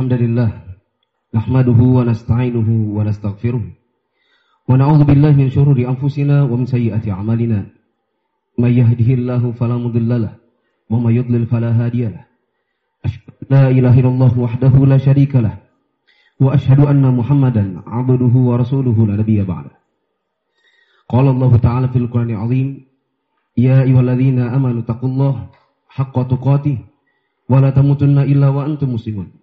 الحمد 0.00 0.20
لله 0.24 0.50
نحمده 1.34 1.80
ونستعينه 1.96 2.68
ونستغفره 2.96 3.64
ونعوذ 4.68 5.04
بالله 5.04 5.32
من 5.36 5.48
شرور 5.56 5.78
أنفسنا 5.92 6.36
ومن 6.42 6.66
سيئات 6.66 7.08
أعمالنا 7.08 7.66
من 8.58 8.70
يهده 8.80 9.08
الله 9.18 9.52
فلا 9.52 9.76
مضل 9.76 10.22
له 10.22 10.32
ومن 10.90 11.12
يضلل 11.16 11.46
فلا 11.46 11.70
هادي 11.80 12.04
له 12.14 12.24
أشهد 13.04 13.34
لا 13.50 13.70
إله 13.70 14.00
إلا 14.00 14.08
الله 14.08 14.38
وحده 14.44 14.74
لا 14.92 14.98
شريك 14.98 15.36
له 15.36 15.54
وأشهد 16.40 16.80
أن 16.80 17.04
محمدا 17.18 17.64
عبده 17.86 18.34
ورسوله 18.48 19.06
لا 19.06 19.14
نبي 19.20 19.38
بعده 19.52 19.74
قال 21.08 21.26
الله 21.28 21.56
تعالى 21.56 21.88
في 21.88 21.98
القرآن 21.98 22.30
العظيم 22.30 22.68
يا 23.56 23.82
أيها 23.82 24.00
الذين 24.00 24.38
آمنوا 24.38 24.80
اتقوا 24.80 25.08
الله 25.08 25.34
حق 25.88 26.16
تقاته 26.32 26.78
ولا 27.52 27.70
تموتن 27.70 28.18
إلا 28.18 28.48
وأنتم 28.48 28.94
مسلمون 28.96 29.39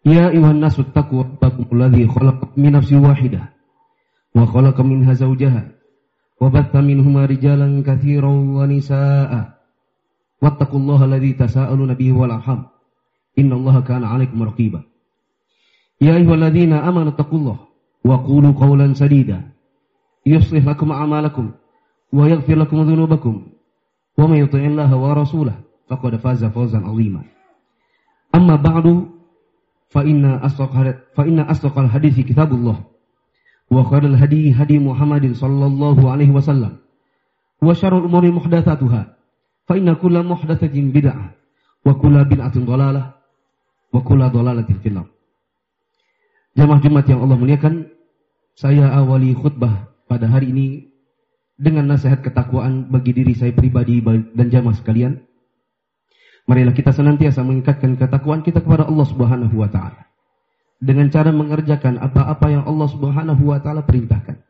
Ya 0.00 0.32
ayuhan 0.32 0.64
Nasut 0.64 0.96
taqwa 0.96 1.28
rabbakum 1.28 1.68
alladhi 1.76 2.08
khalaqakum 2.08 2.56
min 2.56 2.72
nafsin 2.72 3.04
wahidah 3.04 3.52
wa 4.32 4.48
khalaqa 4.48 4.80
minha 4.80 5.12
zawjaha 5.12 5.76
wa 6.40 6.48
batha 6.48 6.80
minhuma 6.80 7.28
rijalan 7.28 7.84
katsiran 7.84 8.56
wa 8.56 8.64
nisaa'a 8.64 9.60
wattaqullaha 10.40 11.04
alladhi 11.04 11.36
tasaaluna 11.36 11.92
bihi 11.92 12.16
wal 12.16 12.32
arham 12.32 12.72
innallaha 13.36 13.84
kana 13.84 14.08
'alaykum 14.08 14.40
raqiba 14.48 14.80
Ya 16.00 16.16
ayyuhalladhina 16.16 16.80
amanu 16.80 17.12
taqullaha 17.12 17.68
wa 18.00 18.16
qulu 18.24 18.56
qawlan 18.56 18.96
sadida 18.96 19.52
yuslih 20.24 20.64
lakum 20.64 20.96
a'malakum 20.96 21.52
wa 22.08 22.24
yaghfir 22.24 22.56
lakum 22.56 22.88
dhunubakum 22.88 23.52
wa 24.16 24.24
may 24.24 24.40
wa 24.48 25.10
rasulahu 25.12 25.60
faqad 25.92 26.16
faza 26.24 26.48
fawzan 26.48 26.88
'azima 26.88 27.20
Amma 28.32 28.56
ba'du 28.56 29.19
fa 29.90 30.06
inna 30.06 30.38
asdaqal 30.40 30.96
fa 31.12 31.22
inna 31.26 31.44
kitabullah. 32.24 32.78
Wa 33.70 33.86
khairul 33.86 34.18
hadi 34.18 34.50
hadi 34.50 34.78
Muhammadin 34.78 35.34
sallallahu 35.34 36.02
alaihi 36.06 36.34
wasallam. 36.34 36.82
Wa 37.62 37.74
syarrul 37.74 38.06
umuri 38.06 38.34
muhdatsatuha. 38.34 39.02
Fa 39.66 39.74
inna 39.78 39.94
kulla 39.94 40.26
muhdatsatin 40.26 40.90
bid'ah. 40.90 41.34
Wa 41.86 41.94
kulla 41.94 42.26
bid'atin 42.26 42.66
dhalalah 42.66 43.20
wa 43.90 44.00
kulla 44.06 44.30
dhalalatin 44.30 44.78
fil 44.82 44.98
Jamaah 46.58 46.82
Jumat 46.82 47.06
yang 47.06 47.22
Allah 47.22 47.38
muliakan, 47.38 47.74
saya 48.58 48.90
awali 48.90 49.30
khutbah 49.38 49.94
pada 50.10 50.26
hari 50.26 50.50
ini 50.50 50.66
dengan 51.54 51.94
nasihat 51.94 52.26
ketakwaan 52.26 52.90
bagi 52.90 53.14
diri 53.14 53.38
saya 53.38 53.54
pribadi 53.54 54.02
dan 54.34 54.50
jamaah 54.50 54.74
sekalian. 54.74 55.22
Marilah 56.48 56.72
kita 56.72 56.92
senantiasa 56.94 57.44
meningkatkan 57.44 57.98
ketakwaan 57.98 58.40
kita 58.40 58.64
kepada 58.64 58.88
Allah 58.88 59.06
Subhanahu 59.06 59.54
wa 59.60 59.68
taala 59.68 60.08
dengan 60.80 61.12
cara 61.12 61.28
mengerjakan 61.30 62.00
apa-apa 62.00 62.46
yang 62.48 62.64
Allah 62.64 62.88
Subhanahu 62.88 63.42
wa 63.44 63.60
taala 63.60 63.84
perintahkan 63.84 64.40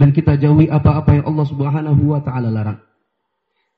dan 0.00 0.08
kita 0.16 0.40
jauhi 0.40 0.66
apa-apa 0.72 1.20
yang 1.20 1.24
Allah 1.28 1.46
Subhanahu 1.46 2.02
wa 2.10 2.20
taala 2.24 2.48
larang. 2.48 2.80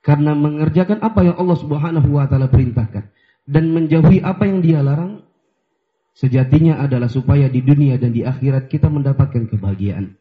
Karena 0.03 0.34
mengerjakan 0.34 0.98
apa 1.03 1.20
yang 1.22 1.36
Allah 1.39 1.59
Subhanahu 1.59 2.09
wa 2.14 2.27
taala 2.31 2.47
perintahkan 2.47 3.11
dan 3.47 3.64
menjauhi 3.75 4.22
apa 4.22 4.47
yang 4.47 4.62
Dia 4.62 4.81
larang 4.83 5.22
sejatinya 6.14 6.78
adalah 6.78 7.11
supaya 7.11 7.50
di 7.50 7.59
dunia 7.62 7.98
dan 7.98 8.14
di 8.14 8.22
akhirat 8.22 8.70
kita 8.70 8.87
mendapatkan 8.87 9.50
kebahagiaan. 9.50 10.14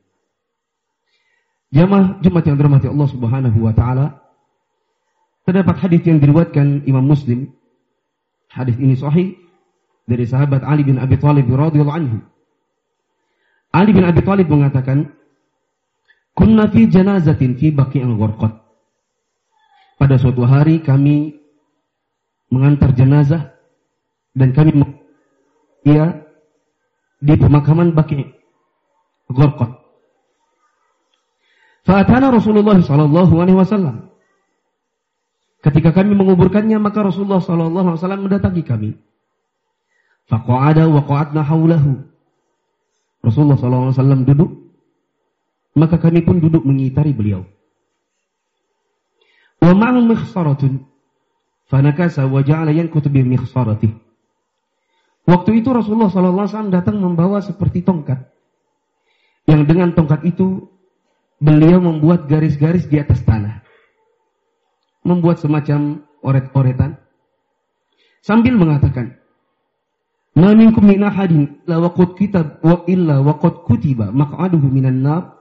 Jamaah 1.71 2.19
Jumat 2.19 2.43
yang 2.49 2.59
dirahmati 2.59 2.91
Allah 2.91 3.09
Subhanahu 3.09 3.59
wa 3.63 3.73
taala. 3.73 4.07
Terdapat 5.51 5.83
hadis 5.83 6.07
yang 6.07 6.23
diriwayatkan 6.23 6.87
Imam 6.87 7.11
Muslim. 7.11 7.51
Hadis 8.47 8.79
ini 8.79 8.95
sahih 8.95 9.35
dari 10.07 10.23
sahabat 10.23 10.63
Ali 10.63 10.87
bin 10.87 10.95
Abi 10.95 11.19
Thalib 11.19 11.43
radhiyallahu 11.51 11.91
anhu. 11.91 12.23
Ali 13.75 13.91
bin 13.91 14.07
Abi 14.07 14.23
Thalib 14.23 14.47
mengatakan, 14.47 15.11
"Kunna 16.39 16.71
fi 16.71 16.87
janazatin 16.87 17.59
fi 17.59 17.67
Baqi'il 17.67 18.15
Gharqad." 18.15 18.63
Pada 19.99 20.15
suatu 20.15 20.47
hari 20.47 20.79
kami 20.79 21.35
mengantar 22.47 22.95
jenazah 22.95 23.51
dan 24.31 24.55
kami 24.55 24.71
ia 25.83 26.31
di 27.19 27.35
pemakaman 27.35 27.91
Baqi' 27.91 28.23
Gharqad. 29.35 29.83
Fa'atana 31.83 32.31
Rasulullah 32.31 32.79
sallallahu 32.79 33.35
alaihi 33.35 33.59
wasallam. 33.59 34.10
Ketika 35.61 35.93
kami 35.93 36.17
menguburkannya 36.17 36.81
maka 36.81 37.05
Rasulullah 37.05 37.37
sallallahu 37.37 37.93
alaihi 37.93 37.99
wasallam 38.01 38.21
mendatangi 38.25 38.63
kami. 38.65 38.91
Faqa'ada 40.25 40.89
wa 40.89 41.05
qa'adna 41.05 41.45
haulahu. 41.45 42.01
Rasulullah 43.21 43.57
sallallahu 43.61 43.93
alaihi 43.93 43.99
wasallam 44.01 44.21
duduk 44.25 44.51
maka 45.77 46.01
kami 46.01 46.25
pun 46.25 46.41
duduk 46.41 46.65
mengitari 46.65 47.13
beliau. 47.13 47.45
Wa 49.61 49.77
ma'al 49.77 50.01
mikhsaratun 50.09 50.81
fanakasa 51.69 52.25
wa 52.25 52.41
ja'ala 52.41 52.73
yankutu 52.73 53.13
bi. 53.13 53.21
Waktu 55.21 55.51
itu 55.61 55.69
Rasulullah 55.69 56.09
sallallahu 56.09 56.43
alaihi 56.49 56.53
wasallam 56.57 56.73
datang 56.73 56.97
membawa 56.97 57.39
seperti 57.45 57.85
tongkat. 57.85 58.25
Yang 59.45 59.61
dengan 59.69 59.93
tongkat 59.93 60.25
itu 60.25 60.73
beliau 61.37 61.77
membuat 61.77 62.25
garis-garis 62.25 62.89
di 62.89 62.97
atas 62.97 63.21
tanah. 63.21 63.61
Membuat 65.01 65.41
semacam 65.41 66.05
oret-oretan. 66.21 66.97
Sambil 68.21 68.53
mengatakan, 68.53 69.17
Ma 70.37 70.55
minkum 70.55 70.87
min 70.87 71.03
ahadin 71.03 71.59
la 71.67 71.81
waqad 71.83 72.15
kitab 72.15 72.63
wa 72.63 72.87
illa 72.87 73.19
waqad 73.19 73.67
kutiba 73.67 74.15
maq'aduhu 74.15 74.63
minan 74.71 75.03
nar 75.03 75.35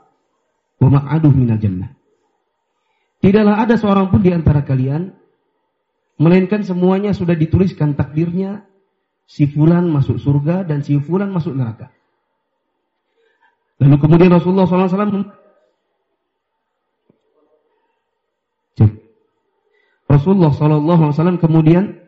wa 0.83 0.89
maq'aduhu 0.91 1.37
minal 1.37 1.61
jannah. 1.63 1.95
Tidaklah 3.21 3.63
ada 3.63 3.79
seorang 3.79 4.11
pun 4.11 4.25
di 4.25 4.35
antara 4.35 4.65
kalian 4.67 5.13
melainkan 6.19 6.67
semuanya 6.67 7.15
sudah 7.15 7.37
dituliskan 7.37 7.95
takdirnya 7.95 8.65
si 9.31 9.47
fulan 9.47 9.87
masuk 9.87 10.19
surga 10.19 10.67
dan 10.67 10.83
si 10.83 10.99
fulan 10.99 11.31
masuk 11.31 11.55
neraka. 11.55 11.93
Lalu 13.81 13.97
kemudian 13.97 14.33
Rasulullah 14.35 14.67
SAW 14.67 15.40
Rasulullah 20.11 20.51
SAW 20.51 21.39
kemudian 21.39 22.03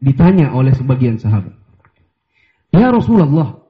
ditanya 0.00 0.56
oleh 0.56 0.72
sebagian 0.72 1.20
sahabat. 1.20 1.52
Ya 2.72 2.88
Rasulullah, 2.88 3.60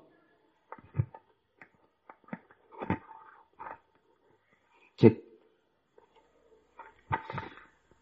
cek. 5.02 5.18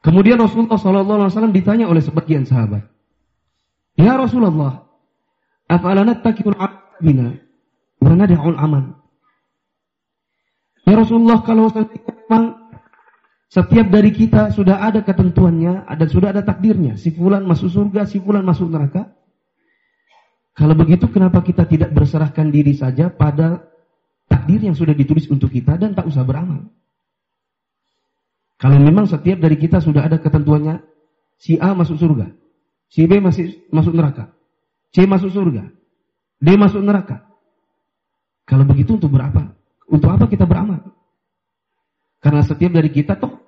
Kemudian 0.05 0.37
Rasulullah 0.37 0.77
SAW 0.77 1.53
ditanya 1.53 1.89
oleh 1.89 2.05
sebagian 2.05 2.45
sahabat. 2.45 2.85
Ya 3.97 4.21
Rasulullah, 4.21 4.85
afala 5.65 6.05
nattakil 6.05 6.53
abina 6.61 7.41
wa 8.05 8.13
nad'ul 8.13 8.59
aman. 8.61 9.01
Ya 10.85 11.01
Rasulullah, 11.01 11.41
kalau 11.41 11.73
memang 11.73 12.64
setiap 13.55 13.87
dari 13.87 14.11
kita 14.11 14.51
sudah 14.51 14.83
ada 14.83 15.07
ketentuannya 15.07 15.87
dan 15.87 16.09
sudah 16.11 16.35
ada 16.35 16.43
takdirnya. 16.43 16.99
Si 16.99 17.15
fulan 17.15 17.47
masuk 17.47 17.71
surga, 17.71 18.03
si 18.03 18.19
fulan 18.19 18.43
masuk 18.43 18.67
neraka. 18.67 19.15
Kalau 20.59 20.75
begitu 20.75 21.07
kenapa 21.07 21.39
kita 21.39 21.63
tidak 21.63 21.95
berserahkan 21.95 22.51
diri 22.51 22.75
saja 22.75 23.15
pada 23.15 23.63
takdir 24.27 24.59
yang 24.59 24.75
sudah 24.75 24.91
ditulis 24.91 25.31
untuk 25.31 25.55
kita 25.55 25.79
dan 25.79 25.95
tak 25.95 26.03
usah 26.11 26.27
beramal. 26.27 26.67
Kalau 28.59 28.75
memang 28.83 29.07
setiap 29.07 29.39
dari 29.39 29.55
kita 29.55 29.79
sudah 29.79 30.03
ada 30.03 30.19
ketentuannya, 30.19 30.83
si 31.39 31.55
A 31.55 31.79
masuk 31.79 31.95
surga, 31.95 32.35
si 32.91 33.07
B 33.07 33.23
masih 33.23 33.71
masuk 33.71 33.95
neraka, 33.95 34.35
C 34.91 35.07
masuk 35.07 35.31
surga, 35.31 35.71
D 36.43 36.59
masuk 36.59 36.83
neraka. 36.83 37.23
Kalau 38.51 38.67
begitu 38.67 38.99
untuk 38.99 39.15
berapa? 39.15 39.55
Untuk 39.87 40.11
apa 40.11 40.27
kita 40.27 40.43
beramal? 40.43 40.91
Karena 42.19 42.43
setiap 42.43 42.75
dari 42.75 42.91
kita 42.91 43.15
toh 43.15 43.44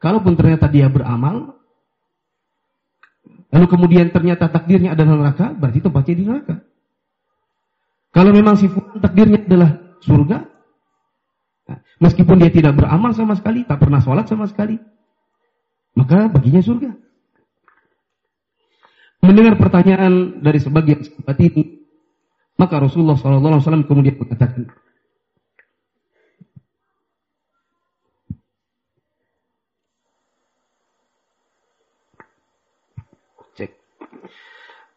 Kalaupun 0.00 0.32
ternyata 0.32 0.64
dia 0.72 0.88
beramal, 0.88 1.60
lalu 3.52 3.66
kemudian 3.68 4.08
ternyata 4.08 4.48
takdirnya 4.48 4.96
adalah 4.96 5.20
neraka, 5.20 5.52
berarti 5.52 5.84
tempatnya 5.84 6.14
di 6.16 6.24
neraka. 6.24 6.56
Kalau 8.10 8.32
memang 8.32 8.56
si 8.56 8.66
fulan 8.66 8.96
takdirnya 8.98 9.44
adalah 9.44 9.70
surga, 10.00 10.38
nah, 11.68 11.78
meskipun 12.00 12.40
dia 12.40 12.48
tidak 12.48 12.80
beramal 12.80 13.12
sama 13.12 13.36
sekali, 13.36 13.68
tak 13.68 13.76
pernah 13.76 14.00
sholat 14.00 14.24
sama 14.24 14.48
sekali, 14.48 14.80
maka 15.92 16.32
baginya 16.32 16.64
surga. 16.64 16.90
Mendengar 19.20 19.60
pertanyaan 19.60 20.40
dari 20.40 20.58
sebagian 20.64 21.04
sahabat 21.04 21.38
ini, 21.44 21.84
maka 22.56 22.80
Rasulullah 22.80 23.20
SAW 23.20 23.84
kemudian 23.84 24.16
mengatakan, 24.16 24.72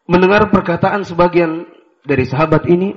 mendengar 0.04 0.48
perkataan 0.52 1.04
sebagian 1.04 1.68
dari 2.04 2.24
sahabat 2.28 2.68
ini, 2.68 2.96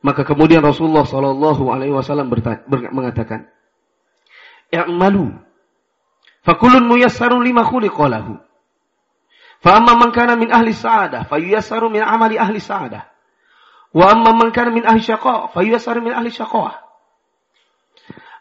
maka 0.00 0.24
kemudian 0.24 0.64
Rasulullah 0.64 1.04
Shallallahu 1.04 1.68
Alaihi 1.68 1.92
Wasallam 1.92 2.32
mengatakan, 2.94 3.50
"I'malu, 4.72 5.36
fakulun 6.46 6.88
muyassarun 6.88 7.44
lima 7.44 7.66
khuliqalahu." 7.66 8.40
Fa 9.58 9.82
amma 9.82 9.98
man 9.98 10.14
kana 10.14 10.38
min 10.38 10.54
ahli 10.54 10.70
sa'adah, 10.70 11.26
fayuyassaru 11.26 11.90
min 11.90 11.98
amali 11.98 12.38
ahli 12.38 12.62
sa'adah. 12.62 13.02
Wa 13.90 14.14
amma 14.14 14.30
man 14.30 14.54
kana 14.54 14.70
min 14.70 14.86
ahli 14.86 15.02
syaqa, 15.02 15.50
fayuyassaru 15.50 15.98
min 15.98 16.14
ahli 16.14 16.30
syaqah. 16.30 16.78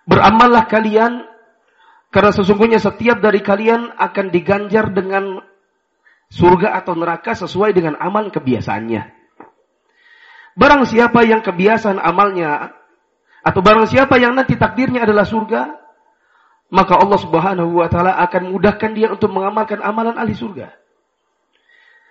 Beramallah 0.06 0.70
kalian 0.70 1.26
karena 2.14 2.32
sesungguhnya 2.32 2.80
setiap 2.80 3.20
dari 3.20 3.44
kalian 3.44 3.92
akan 3.98 4.32
diganjar 4.32 4.94
dengan 4.94 5.44
surga 6.28 6.76
atau 6.84 6.94
neraka 6.96 7.34
sesuai 7.36 7.72
dengan 7.72 7.96
amal 8.00 8.28
kebiasaannya. 8.32 9.16
Barang 10.58 10.84
siapa 10.90 11.22
yang 11.24 11.46
kebiasaan 11.46 12.02
amalnya 12.02 12.74
atau 13.46 13.62
barang 13.62 13.88
siapa 13.88 14.18
yang 14.20 14.36
nanti 14.36 14.58
takdirnya 14.60 15.06
adalah 15.08 15.24
surga, 15.24 15.72
maka 16.74 17.00
Allah 17.00 17.20
Subhanahu 17.22 17.80
wa 17.80 17.88
taala 17.88 18.18
akan 18.28 18.52
mudahkan 18.52 18.92
dia 18.92 19.08
untuk 19.14 19.32
mengamalkan 19.32 19.80
amalan 19.80 20.18
ahli 20.18 20.36
surga. 20.36 20.74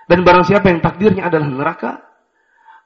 Dan 0.07 0.23
barang 0.23 0.47
siapa 0.47 0.71
yang 0.71 0.81
takdirnya 0.81 1.27
adalah 1.27 1.51
neraka, 1.51 1.91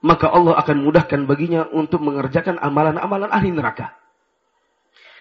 maka 0.00 0.32
Allah 0.32 0.56
akan 0.56 0.76
mudahkan 0.80 1.28
baginya 1.28 1.68
untuk 1.68 2.00
mengerjakan 2.00 2.56
amalan-amalan 2.56 3.28
ahli 3.28 3.52
neraka. 3.52 3.92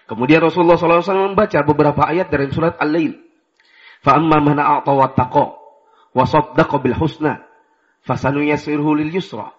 Kemudian 0.08 0.42
Rasulullah 0.42 0.74
SAW 0.74 1.36
membaca 1.36 1.60
beberapa 1.62 2.02
ayat 2.02 2.32
dari 2.32 2.50
surat 2.50 2.80
Al-Lail. 2.80 3.14
وصدق 6.14 6.70
بالحسنى 6.76 6.82
bil 6.82 6.96
husna 6.98 7.34
fasanu 8.02 8.40
من 8.42 8.54
بخل 8.58 9.00
yusra. 9.14 9.54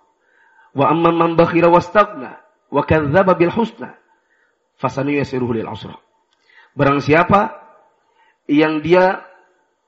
Wa 2.71 2.83
بالحسنى 3.33 3.91
man 4.81 5.53
للعسرى 5.55 5.97
barang 6.71 6.99
siapa 7.03 7.41
yang 8.47 8.79
dia 8.79 9.23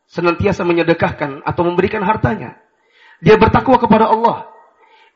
senantiasa 0.08 0.68
menyedekahkan 0.68 1.44
atau 1.48 1.64
memberikan 1.64 2.04
hartanya 2.04 2.64
dia 3.24 3.40
bertakwa 3.40 3.80
kepada 3.80 4.12
Allah. 4.12 4.52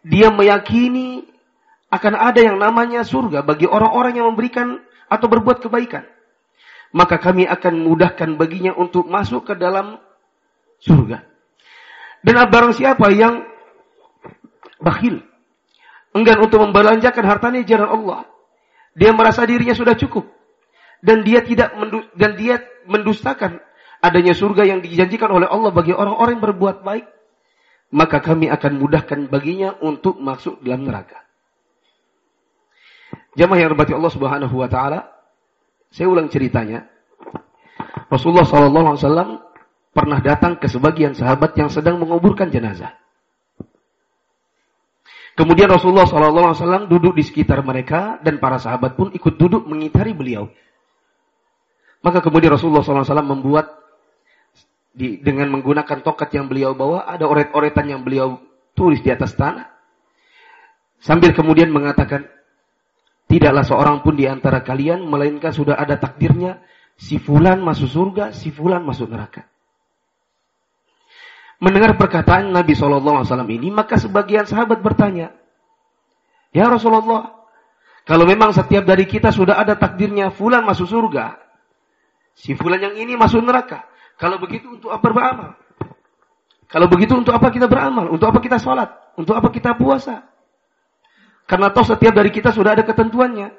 Dia 0.07 0.31
meyakini 0.31 1.27
akan 1.91 2.13
ada 2.15 2.39
yang 2.39 2.55
namanya 2.55 3.03
surga 3.03 3.43
bagi 3.43 3.67
orang-orang 3.67 4.23
yang 4.23 4.31
memberikan 4.31 4.79
atau 5.11 5.27
berbuat 5.27 5.59
kebaikan. 5.59 6.07
Maka 6.95 7.19
kami 7.19 7.43
akan 7.43 7.83
mudahkan 7.83 8.39
baginya 8.39 8.71
untuk 8.79 9.11
masuk 9.11 9.51
ke 9.51 9.53
dalam 9.59 9.99
surga. 10.79 11.27
Dan 12.25 12.49
barang 12.49 12.73
siapa 12.75 13.13
yang 13.13 13.45
bakhil, 14.81 15.21
enggan 16.13 16.37
untuk 16.41 16.61
membelanjakan 16.61 17.23
hartanya 17.25 17.61
jalan 17.63 17.89
Allah. 17.89 18.19
Dia 18.97 19.13
merasa 19.13 19.45
dirinya 19.45 19.77
sudah 19.77 19.93
cukup 19.93 20.25
dan 21.05 21.21
dia 21.21 21.45
tidak 21.45 21.77
dan 22.17 22.31
dia 22.33 22.65
mendustakan 22.89 23.61
adanya 24.01 24.33
surga 24.33 24.65
yang 24.65 24.79
dijanjikan 24.81 25.29
oleh 25.29 25.45
Allah 25.45 25.69
bagi 25.69 25.93
orang-orang 25.93 26.37
yang 26.37 26.45
berbuat 26.49 26.77
baik, 26.81 27.05
maka 27.93 28.17
kami 28.21 28.49
akan 28.49 28.81
mudahkan 28.81 29.29
baginya 29.29 29.77
untuk 29.81 30.17
masuk 30.17 30.61
dalam 30.65 30.85
neraka. 30.85 31.21
Jamaah 33.37 33.59
yang 33.61 33.69
berbakti 33.77 33.93
Allah 33.93 34.13
Subhanahu 34.13 34.55
wa 34.57 34.69
taala, 34.69 35.13
saya 35.93 36.09
ulang 36.09 36.29
ceritanya. 36.33 36.89
Rasulullah 38.07 38.47
wasallam 38.47 39.43
pernah 39.97 40.21
datang 40.21 40.61
ke 40.61 40.69
sebagian 40.69 41.17
sahabat 41.17 41.57
yang 41.57 41.73
sedang 41.73 41.97
menguburkan 41.97 42.53
jenazah. 42.53 42.93
Kemudian 45.33 45.65
Rasulullah 45.73 46.05
SAW 46.05 46.85
duduk 46.85 47.17
di 47.17 47.25
sekitar 47.25 47.65
mereka 47.65 48.21
dan 48.21 48.37
para 48.37 48.61
sahabat 48.61 48.93
pun 48.93 49.09
ikut 49.09 49.33
duduk 49.41 49.65
mengitari 49.65 50.13
beliau. 50.13 50.53
Maka 52.05 52.21
kemudian 52.21 52.53
Rasulullah 52.53 52.85
SAW 52.85 53.25
membuat 53.25 53.73
di, 54.93 55.17
dengan 55.17 55.49
menggunakan 55.57 56.05
tokat 56.05 56.29
yang 56.29 56.45
beliau 56.45 56.77
bawa 56.77 57.09
ada 57.09 57.25
oret-oretan 57.25 57.89
yang 57.89 58.01
beliau 58.05 58.37
tulis 58.77 59.01
di 59.01 59.09
atas 59.09 59.33
tanah. 59.33 59.65
Sambil 61.01 61.33
kemudian 61.33 61.73
mengatakan, 61.73 62.29
tidaklah 63.29 63.65
seorang 63.65 63.97
pun 64.05 64.13
di 64.13 64.29
antara 64.29 64.61
kalian 64.61 65.05
melainkan 65.05 65.53
sudah 65.53 65.77
ada 65.77 65.97
takdirnya 65.97 66.61
si 66.97 67.17
fulan 67.17 67.61
masuk 67.61 67.89
surga, 67.89 68.33
si 68.33 68.49
fulan 68.49 68.81
masuk 68.81 69.09
neraka 69.09 69.45
mendengar 71.57 71.97
perkataan 71.97 72.53
Nabi 72.53 72.77
Shallallahu 72.77 73.21
Alaihi 73.21 73.29
Wasallam 73.29 73.51
ini, 73.53 73.67
maka 73.73 73.97
sebagian 73.97 74.45
sahabat 74.45 74.81
bertanya, 74.81 75.33
Ya 76.53 76.69
Rasulullah, 76.69 77.37
kalau 78.07 78.23
memang 78.23 78.55
setiap 78.55 78.87
dari 78.87 79.03
kita 79.03 79.35
sudah 79.35 79.59
ada 79.59 79.75
takdirnya 79.75 80.31
fulan 80.31 80.63
masuk 80.63 80.87
surga, 80.87 81.37
si 82.37 82.55
fulan 82.55 82.79
yang 82.79 82.95
ini 82.95 83.19
masuk 83.19 83.43
neraka. 83.43 83.83
Kalau 84.17 84.41
begitu 84.41 84.79
untuk 84.79 84.89
apa 84.89 85.07
beramal? 85.11 85.49
Kalau 86.67 86.87
begitu 86.89 87.13
untuk 87.15 87.31
apa 87.31 87.47
kita 87.53 87.69
beramal? 87.69 88.09
Untuk 88.09 88.27
apa 88.27 88.39
kita 88.41 88.57
sholat? 88.57 88.89
Untuk 89.15 89.37
apa 89.37 89.47
kita 89.53 89.77
puasa? 89.77 90.25
Karena 91.47 91.71
toh 91.71 91.85
setiap 91.85 92.11
dari 92.11 92.27
kita 92.33 92.51
sudah 92.51 92.75
ada 92.75 92.83
ketentuannya. 92.83 93.55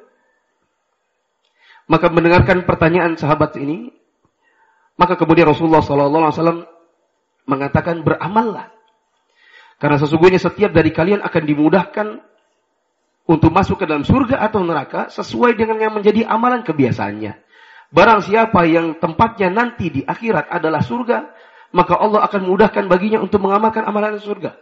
Maka 1.88 2.12
mendengarkan 2.12 2.68
pertanyaan 2.68 3.16
sahabat 3.16 3.56
ini, 3.56 3.88
maka 5.00 5.16
kemudian 5.16 5.48
Rasulullah 5.48 5.80
SAW 5.80 6.68
mengatakan 7.48 8.04
beramallah. 8.04 8.70
Karena 9.80 9.96
sesungguhnya 9.96 10.38
setiap 10.38 10.70
dari 10.74 10.92
kalian 10.92 11.24
akan 11.24 11.42
dimudahkan 11.42 12.06
untuk 13.28 13.50
masuk 13.52 13.80
ke 13.80 13.86
dalam 13.88 14.04
surga 14.04 14.40
atau 14.44 14.60
neraka 14.64 15.08
sesuai 15.12 15.56
dengan 15.56 15.80
yang 15.80 15.92
menjadi 15.96 16.28
amalan 16.28 16.64
kebiasaannya. 16.64 17.32
Barang 17.88 18.20
siapa 18.20 18.68
yang 18.68 19.00
tempatnya 19.00 19.48
nanti 19.48 19.88
di 19.88 20.00
akhirat 20.04 20.52
adalah 20.52 20.84
surga, 20.84 21.24
maka 21.72 21.96
Allah 21.96 22.24
akan 22.28 22.42
mudahkan 22.44 22.84
baginya 22.84 23.20
untuk 23.24 23.40
mengamalkan 23.40 23.84
amalan 23.84 24.20
surga. 24.20 24.56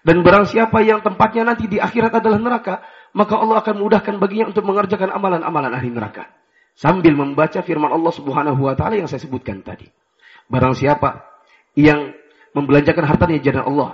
Dan 0.00 0.24
barang 0.24 0.48
siapa 0.48 0.80
yang 0.80 1.04
tempatnya 1.04 1.44
nanti 1.44 1.68
di 1.68 1.76
akhirat 1.76 2.24
adalah 2.24 2.40
neraka, 2.40 2.80
maka 3.12 3.36
Allah 3.36 3.60
akan 3.60 3.74
mudahkan 3.84 4.16
baginya 4.16 4.48
untuk 4.48 4.64
mengerjakan 4.64 5.12
amalan-amalan 5.12 5.76
ahli 5.76 5.92
neraka. 5.92 6.24
Sambil 6.72 7.12
membaca 7.12 7.60
firman 7.60 7.92
Allah 7.92 8.12
Subhanahu 8.14 8.64
wa 8.64 8.72
taala 8.72 8.96
yang 8.96 9.10
saya 9.12 9.20
sebutkan 9.20 9.60
tadi. 9.60 9.84
Barang 10.48 10.72
siapa 10.72 11.28
yang 11.76 12.16
membelanjakan 12.56 13.04
hartanya 13.06 13.36
di 13.38 13.44
jalan 13.46 13.64
Allah. 13.66 13.90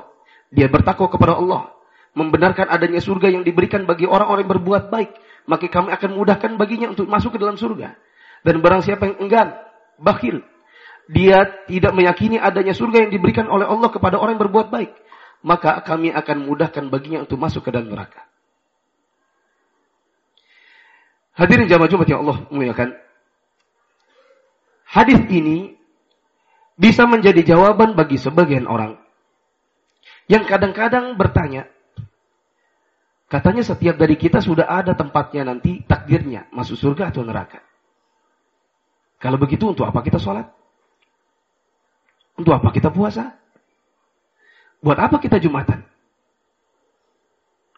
Dia 0.52 0.70
bertakwa 0.70 1.10
kepada 1.10 1.36
Allah. 1.36 1.72
Membenarkan 2.16 2.72
adanya 2.72 3.04
surga 3.04 3.28
yang 3.28 3.44
diberikan 3.44 3.84
bagi 3.84 4.08
orang-orang 4.08 4.48
yang 4.48 4.52
berbuat 4.56 4.88
baik. 4.88 5.10
Maka 5.44 5.68
kami 5.68 5.92
akan 5.92 6.10
mudahkan 6.16 6.50
baginya 6.56 6.88
untuk 6.90 7.06
masuk 7.06 7.36
ke 7.36 7.38
dalam 7.38 7.60
surga. 7.60 7.92
Dan 8.40 8.64
barang 8.64 8.82
siapa 8.82 9.12
yang 9.12 9.16
enggan, 9.20 9.48
bakhil. 10.00 10.40
Dia 11.06 11.44
tidak 11.68 11.92
meyakini 11.94 12.40
adanya 12.40 12.74
surga 12.74 13.06
yang 13.06 13.12
diberikan 13.12 13.46
oleh 13.46 13.68
Allah 13.68 13.92
kepada 13.92 14.18
orang 14.18 14.40
yang 14.40 14.42
berbuat 14.48 14.72
baik. 14.72 14.90
Maka 15.44 15.78
kami 15.84 16.10
akan 16.10 16.48
mudahkan 16.48 16.88
baginya 16.88 17.22
untuk 17.22 17.38
masuk 17.38 17.68
ke 17.68 17.70
dalam 17.70 17.92
neraka. 17.92 18.24
Hadirin 21.36 21.68
jamaah 21.68 21.90
Jumat 21.92 22.08
yang 22.08 22.24
Allah 22.24 22.48
muliakan. 22.48 22.96
Hadis 24.88 25.20
ini 25.28 25.75
bisa 26.76 27.08
menjadi 27.08 27.56
jawaban 27.56 27.96
bagi 27.96 28.20
sebagian 28.20 28.68
orang 28.68 29.00
yang 30.26 30.42
kadang-kadang 30.42 31.14
bertanya, 31.14 31.70
katanya 33.30 33.62
setiap 33.62 33.94
dari 33.94 34.18
kita 34.18 34.42
sudah 34.42 34.66
ada 34.66 34.98
tempatnya 34.98 35.46
nanti 35.46 35.86
takdirnya 35.86 36.50
masuk 36.50 36.74
surga 36.74 37.14
atau 37.14 37.22
neraka. 37.22 37.62
Kalau 39.22 39.38
begitu 39.38 39.70
untuk 39.70 39.86
apa 39.86 40.02
kita 40.02 40.18
sholat? 40.18 40.50
Untuk 42.36 42.52
apa 42.52 42.68
kita 42.74 42.92
puasa? 42.92 43.38
Buat 44.82 44.98
apa 45.00 45.16
kita 45.22 45.40
jumatan? 45.40 45.86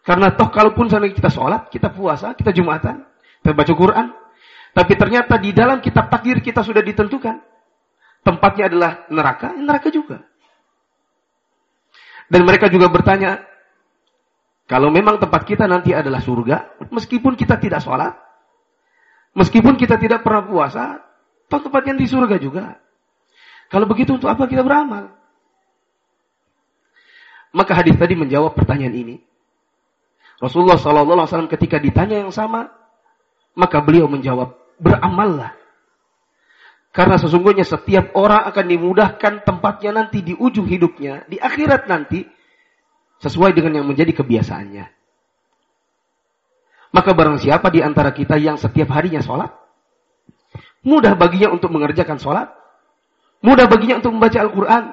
Karena 0.02 0.32
toh 0.34 0.48
kalaupun 0.48 0.88
misalnya 0.88 1.12
kita 1.12 1.28
sholat, 1.28 1.68
kita 1.68 1.92
puasa, 1.92 2.32
kita 2.32 2.50
jumatan, 2.50 3.04
kita 3.44 3.52
baca 3.52 3.72
Quran, 3.76 4.06
tapi 4.72 4.96
ternyata 4.96 5.36
di 5.36 5.52
dalam 5.52 5.84
kitab 5.84 6.08
takdir 6.08 6.40
kita 6.40 6.64
sudah 6.64 6.80
ditentukan 6.80 7.44
tempatnya 8.22 8.70
adalah 8.70 8.90
neraka, 9.08 9.54
ya 9.54 9.62
neraka 9.62 9.88
juga. 9.90 10.24
Dan 12.28 12.44
mereka 12.44 12.68
juga 12.68 12.92
bertanya, 12.92 13.40
kalau 14.68 14.92
memang 14.92 15.16
tempat 15.16 15.48
kita 15.48 15.64
nanti 15.64 15.96
adalah 15.96 16.20
surga, 16.20 16.76
meskipun 16.92 17.34
kita 17.34 17.56
tidak 17.56 17.80
sholat, 17.80 18.12
meskipun 19.32 19.80
kita 19.80 19.96
tidak 19.96 20.20
pernah 20.20 20.44
puasa, 20.44 21.00
toh 21.48 21.60
tempatnya 21.64 21.96
di 21.96 22.04
surga 22.04 22.36
juga. 22.36 22.76
Kalau 23.72 23.88
begitu 23.88 24.16
untuk 24.16 24.28
apa 24.28 24.44
kita 24.44 24.60
beramal? 24.60 25.12
Maka 27.56 27.72
hadis 27.80 27.96
tadi 27.96 28.12
menjawab 28.12 28.52
pertanyaan 28.52 28.92
ini. 28.92 29.16
Rasulullah 30.38 30.78
SAW 30.78 31.48
ketika 31.50 31.80
ditanya 31.80 32.22
yang 32.22 32.30
sama, 32.30 32.70
maka 33.56 33.82
beliau 33.82 34.06
menjawab, 34.06 34.54
beramallah 34.78 35.57
karena 36.98 37.14
sesungguhnya 37.14 37.62
setiap 37.62 38.10
orang 38.18 38.42
akan 38.50 38.64
dimudahkan 38.74 39.46
tempatnya 39.46 40.02
nanti 40.02 40.18
di 40.18 40.34
ujung 40.34 40.66
hidupnya, 40.66 41.22
di 41.30 41.38
akhirat 41.38 41.86
nanti, 41.86 42.26
sesuai 43.22 43.54
dengan 43.54 43.78
yang 43.78 43.86
menjadi 43.86 44.18
kebiasaannya. 44.18 44.84
Maka 46.90 47.10
barang 47.14 47.38
siapa 47.38 47.70
di 47.70 47.86
antara 47.86 48.10
kita 48.10 48.34
yang 48.34 48.58
setiap 48.58 48.90
harinya 48.90 49.22
sholat, 49.22 49.54
mudah 50.82 51.14
baginya 51.14 51.54
untuk 51.54 51.70
mengerjakan 51.70 52.18
sholat, 52.18 52.50
mudah 53.46 53.70
baginya 53.70 54.02
untuk 54.02 54.18
membaca 54.18 54.42
Al-Quran, 54.42 54.84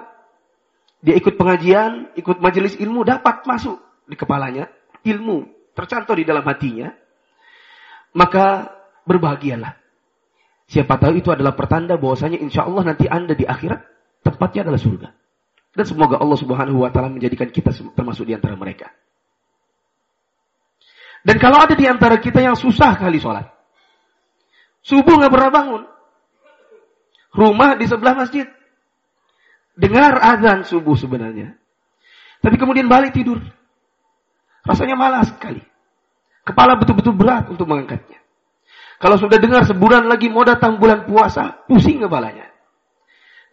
dia 1.01 1.17
ikut 1.17 1.33
pengajian, 1.41 2.13
ikut 2.13 2.38
majelis 2.38 2.77
ilmu, 2.77 3.01
dapat 3.01 3.50
masuk 3.50 3.81
di 4.05 4.13
kepalanya, 4.13 4.69
ilmu 5.01 5.74
tercantol 5.74 6.21
di 6.21 6.25
dalam 6.29 6.45
hatinya, 6.45 6.93
maka 8.13 8.69
berbahagialah. 9.09 9.85
Siapa 10.65 10.98
tahu 10.98 11.22
itu 11.22 11.29
adalah 11.29 11.53
pertanda 11.53 11.93
bahwasanya 11.95 12.41
insya 12.41 12.65
Allah 12.65 12.93
nanti 12.93 13.05
anda 13.05 13.38
di 13.38 13.45
akhirat 13.45 13.86
tempatnya 14.25 14.65
adalah 14.65 14.81
surga. 14.81 15.10
Dan 15.75 15.86
semoga 15.86 16.17
Allah 16.17 16.39
subhanahu 16.39 16.81
wa 16.81 16.89
ta'ala 16.89 17.12
menjadikan 17.12 17.51
kita 17.51 17.69
termasuk 17.93 18.25
di 18.25 18.34
antara 18.34 18.57
mereka. 18.57 18.89
Dan 21.25 21.38
kalau 21.38 21.62
ada 21.62 21.74
di 21.74 21.86
antara 21.86 22.17
kita 22.17 22.41
yang 22.41 22.57
susah 22.57 22.98
kali 22.98 23.17
sholat. 23.22 23.50
Subuh 24.86 25.17
nggak 25.17 25.34
pernah 25.34 25.51
bangun. 25.51 25.84
Rumah 27.34 27.69
di 27.75 27.86
sebelah 27.89 28.15
masjid. 28.15 28.45
Dengar 29.75 30.15
azan 30.22 30.63
subuh 30.63 30.95
sebenarnya. 30.95 31.57
Tapi 32.39 32.55
kemudian 32.55 32.88
balik 32.88 33.12
tidur. 33.12 33.41
Rasanya 34.63 34.95
malas 34.98 35.29
sekali. 35.34 35.62
Kepala 36.45 36.77
betul-betul 36.77 37.17
berat 37.17 37.50
untuk 37.50 37.65
mengangkatnya. 37.65 38.22
Kalau 39.00 39.20
sudah 39.20 39.38
dengar 39.40 39.68
sebulan 39.68 40.08
lagi 40.08 40.32
mau 40.32 40.48
datang 40.48 40.80
bulan 40.80 41.04
puasa, 41.04 41.64
pusing 41.68 42.00
kepalanya. 42.00 42.48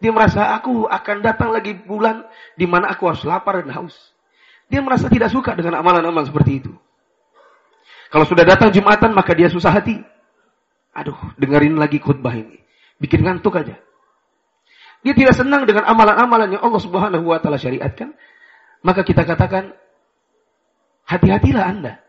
Dia 0.03 0.11
merasa 0.11 0.51
aku 0.51 0.83
akan 0.87 1.17
datang 1.23 1.55
lagi 1.55 1.71
bulan 1.71 2.27
di 2.59 2.67
mana 2.67 2.91
aku 2.91 3.07
harus 3.07 3.23
lapar 3.23 3.63
dan 3.63 3.71
haus. 3.71 3.95
Dia 4.67 4.83
merasa 4.83 5.07
tidak 5.07 5.31
suka 5.31 5.55
dengan 5.55 5.79
amalan-amalan 5.79 6.27
seperti 6.27 6.59
itu. 6.59 6.71
Kalau 8.11 8.27
sudah 8.27 8.43
datang 8.43 8.75
Jumatan 8.75 9.15
maka 9.15 9.31
dia 9.31 9.47
susah 9.47 9.71
hati. 9.71 10.03
Aduh, 10.91 11.15
dengerin 11.39 11.79
lagi 11.79 12.03
khutbah 12.03 12.35
ini. 12.35 12.59
Bikin 12.99 13.23
ngantuk 13.23 13.55
aja. 13.55 13.79
Dia 15.03 15.13
tidak 15.15 15.39
senang 15.39 15.63
dengan 15.63 15.87
amalan-amalan 15.87 16.55
yang 16.55 16.63
Allah 16.67 16.83
Subhanahu 16.83 17.31
wa 17.31 17.39
taala 17.39 17.55
syariatkan. 17.55 18.11
Maka 18.83 19.07
kita 19.07 19.23
katakan 19.23 19.71
hati-hatilah 21.07 21.63
Anda. 21.63 22.02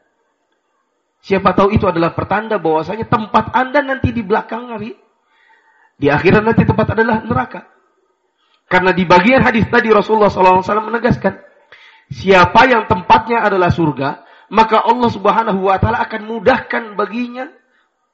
Siapa 1.24 1.56
tahu 1.56 1.72
itu 1.72 1.88
adalah 1.88 2.12
pertanda 2.12 2.60
bahwasanya 2.60 3.08
tempat 3.08 3.48
Anda 3.56 3.80
nanti 3.80 4.12
di 4.12 4.20
belakang 4.20 4.68
hari. 4.68 4.92
Di 5.96 6.12
akhirat 6.12 6.44
nanti 6.44 6.68
tempat 6.68 6.92
adalah 6.92 7.24
neraka. 7.24 7.64
Karena 8.68 8.92
di 8.92 9.08
bagian 9.08 9.40
hadis 9.40 9.64
tadi 9.72 9.88
Rasulullah 9.88 10.28
SAW 10.28 10.60
menegaskan. 10.92 11.32
Siapa 12.12 12.68
yang 12.68 12.84
tempatnya 12.92 13.40
adalah 13.40 13.72
surga. 13.72 14.20
Maka 14.52 14.84
Allah 14.84 15.08
subhanahu 15.08 15.64
wa 15.64 15.80
ta'ala 15.80 16.04
akan 16.04 16.28
mudahkan 16.28 16.92
baginya. 16.92 17.48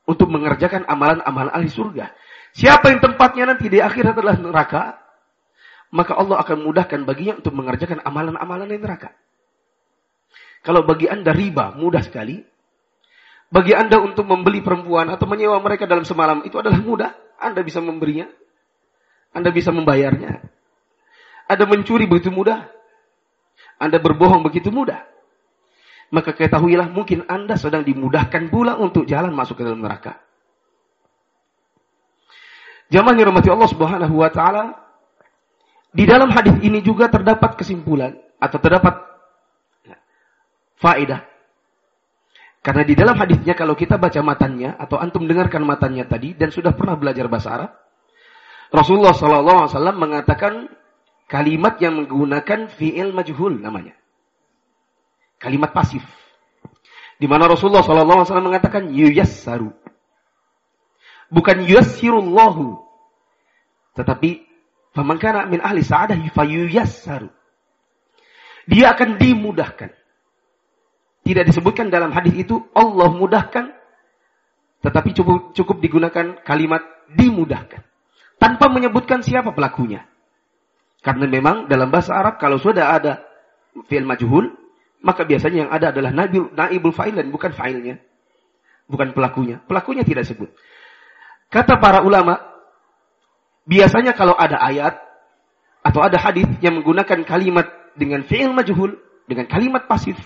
Untuk 0.06 0.30
mengerjakan 0.30 0.86
amalan-amalan 0.86 1.50
ahli 1.50 1.66
surga. 1.66 2.14
Siapa 2.54 2.94
yang 2.94 3.02
tempatnya 3.02 3.50
nanti 3.50 3.66
di 3.66 3.82
akhirat 3.82 4.22
adalah 4.22 4.38
neraka. 4.38 4.82
Maka 5.90 6.14
Allah 6.14 6.46
akan 6.46 6.62
mudahkan 6.62 7.02
baginya 7.02 7.42
untuk 7.42 7.58
mengerjakan 7.58 8.06
amalan-amalan 8.06 8.70
neraka. 8.70 9.10
Kalau 10.62 10.86
bagi 10.86 11.10
anda 11.10 11.34
riba 11.34 11.74
mudah 11.74 12.06
sekali. 12.06 12.46
Bagi 13.50 13.74
Anda 13.74 13.98
untuk 13.98 14.30
membeli 14.30 14.62
perempuan 14.62 15.10
atau 15.10 15.26
menyewa 15.26 15.58
mereka 15.58 15.82
dalam 15.90 16.06
semalam 16.06 16.46
itu 16.46 16.54
adalah 16.62 16.78
mudah. 16.78 17.10
Anda 17.34 17.66
bisa 17.66 17.82
memberinya. 17.82 18.30
Anda 19.34 19.50
bisa 19.50 19.74
membayarnya. 19.74 20.38
Anda 21.50 21.64
mencuri 21.66 22.06
begitu 22.06 22.30
mudah. 22.30 22.70
Anda 23.82 23.98
berbohong 23.98 24.46
begitu 24.46 24.70
mudah. 24.70 25.02
Maka 26.14 26.30
ketahuilah 26.30 26.94
mungkin 26.94 27.26
Anda 27.26 27.58
sedang 27.58 27.82
dimudahkan 27.82 28.54
pula 28.54 28.78
untuk 28.78 29.02
jalan 29.10 29.34
masuk 29.34 29.58
ke 29.58 29.66
dalam 29.66 29.82
neraka. 29.82 30.22
Jamaah 32.90 33.14
yang 33.18 33.30
rahmati 33.30 33.50
Allah 33.50 33.70
Subhanahu 33.70 34.14
wa 34.18 34.30
taala, 34.34 34.74
di 35.94 36.06
dalam 36.06 36.30
hadis 36.30 36.58
ini 36.62 36.82
juga 36.82 37.06
terdapat 37.10 37.54
kesimpulan 37.58 38.18
atau 38.38 38.58
terdapat 38.58 38.94
faedah 40.78 41.22
karena 42.60 42.82
di 42.84 42.92
dalam 42.92 43.16
hadisnya 43.16 43.56
kalau 43.56 43.72
kita 43.72 43.96
baca 43.96 44.20
matanya 44.20 44.76
atau 44.76 45.00
antum 45.00 45.24
dengarkan 45.24 45.64
matanya 45.64 46.04
tadi 46.04 46.36
dan 46.36 46.52
sudah 46.52 46.76
pernah 46.76 46.92
belajar 46.92 47.24
bahasa 47.24 47.48
Arab, 47.56 47.70
Rasulullah 48.68 49.16
SAW 49.16 49.96
mengatakan 49.96 50.68
kalimat 51.24 51.80
yang 51.80 52.04
menggunakan 52.04 52.68
fi'il 52.68 53.16
majhul 53.16 53.56
namanya. 53.56 53.96
Kalimat 55.40 55.72
pasif. 55.72 56.04
Di 57.16 57.24
mana 57.24 57.48
Rasulullah 57.48 57.80
SAW 57.80 58.28
mengatakan 58.44 58.92
yuyassaru. 58.92 59.72
Bukan 61.32 61.64
yuyassirullahu. 61.64 62.76
Tetapi 63.96 64.30
faman 64.92 65.16
kana 65.16 65.48
min 65.48 65.64
ahli 65.64 65.80
sa'adah 65.80 66.20
fayuyassaru. 66.36 67.32
Dia 68.68 68.92
akan 68.92 69.16
dimudahkan. 69.16 69.99
Tidak 71.20 71.44
disebutkan 71.44 71.92
dalam 71.92 72.10
hadis 72.16 72.32
itu 72.32 72.64
Allah 72.72 73.12
mudahkan, 73.12 73.70
tetapi 74.80 75.12
cukup, 75.12 75.52
cukup 75.52 75.76
digunakan 75.84 76.40
kalimat 76.40 76.80
dimudahkan. 77.12 77.84
Tanpa 78.40 78.72
menyebutkan 78.72 79.20
siapa 79.20 79.52
pelakunya. 79.52 80.08
Karena 81.04 81.28
memang 81.28 81.68
dalam 81.68 81.92
bahasa 81.92 82.16
Arab 82.16 82.40
kalau 82.40 82.56
sudah 82.56 82.96
ada 82.96 83.20
fi'il 83.88 84.08
majhul, 84.08 84.56
maka 85.04 85.28
biasanya 85.28 85.68
yang 85.68 85.72
ada 85.72 85.92
adalah 85.92 86.12
naibul, 86.12 86.48
naibul 86.52 86.92
fa'il 86.96 87.16
dan 87.16 87.28
bukan 87.28 87.52
fa'ilnya. 87.52 88.00
Bukan 88.88 89.12
pelakunya. 89.12 89.60
Pelakunya 89.64 90.04
tidak 90.04 90.24
disebut. 90.24 90.48
Kata 91.52 91.76
para 91.76 92.00
ulama, 92.00 92.40
biasanya 93.68 94.16
kalau 94.16 94.32
ada 94.36 94.56
ayat 94.60 94.96
atau 95.84 96.00
ada 96.00 96.16
hadis 96.16 96.48
yang 96.64 96.80
menggunakan 96.80 97.24
kalimat 97.28 97.68
dengan 97.96 98.24
fi'il 98.24 98.52
majhul, 98.52 98.96
dengan 99.28 99.44
kalimat 99.48 99.84
pasif, 99.84 100.16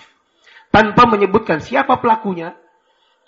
tanpa 0.74 1.06
menyebutkan 1.06 1.62
siapa 1.62 2.02
pelakunya, 2.02 2.58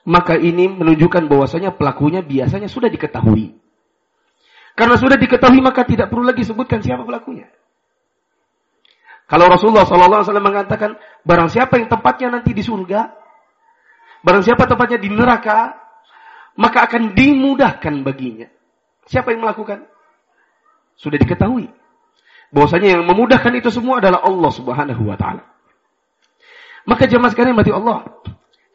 maka 0.02 0.34
ini 0.34 0.66
menunjukkan 0.66 1.30
bahwasanya 1.30 1.78
pelakunya 1.78 2.26
biasanya 2.26 2.66
sudah 2.66 2.90
diketahui. 2.90 3.54
Karena 4.74 4.98
sudah 4.98 5.14
diketahui 5.14 5.62
maka 5.62 5.86
tidak 5.86 6.10
perlu 6.10 6.26
lagi 6.26 6.42
sebutkan 6.42 6.82
siapa 6.82 7.06
pelakunya. 7.06 7.46
Kalau 9.26 9.46
Rasulullah 9.50 9.86
SAW 9.86 10.26
mengatakan, 10.42 10.98
barang 11.26 11.50
siapa 11.50 11.78
yang 11.78 11.90
tempatnya 11.90 12.38
nanti 12.38 12.50
di 12.54 12.62
surga, 12.62 13.10
barang 14.22 14.42
siapa 14.42 14.66
tempatnya 14.66 14.98
di 15.02 15.10
neraka, 15.10 15.74
maka 16.58 16.86
akan 16.86 17.14
dimudahkan 17.14 17.94
baginya. 18.06 18.46
Siapa 19.06 19.34
yang 19.34 19.42
melakukan? 19.42 19.86
Sudah 20.98 21.18
diketahui. 21.18 21.70
Bahwasanya 22.54 22.98
yang 22.98 23.02
memudahkan 23.06 23.54
itu 23.58 23.70
semua 23.74 23.98
adalah 23.98 24.22
Allah 24.22 24.50
Subhanahu 24.54 25.02
wa 25.02 25.18
taala. 25.18 25.55
Maka 26.86 27.10
jemaah 27.10 27.34
sekalian 27.34 27.58
mati 27.58 27.74
Allah. 27.74 28.06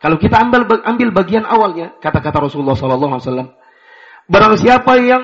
Kalau 0.01 0.17
kita 0.19 0.35
ambil 0.41 0.67
ambil 0.83 1.09
bagian 1.15 1.47
awalnya, 1.47 1.95
kata-kata 2.01 2.43
Rasulullah 2.43 2.75
sallallahu 2.75 3.17
alaihi 3.17 3.25
wasallam, 3.25 3.49
barang 4.27 4.55
siapa 4.57 4.91
yang 4.97 5.23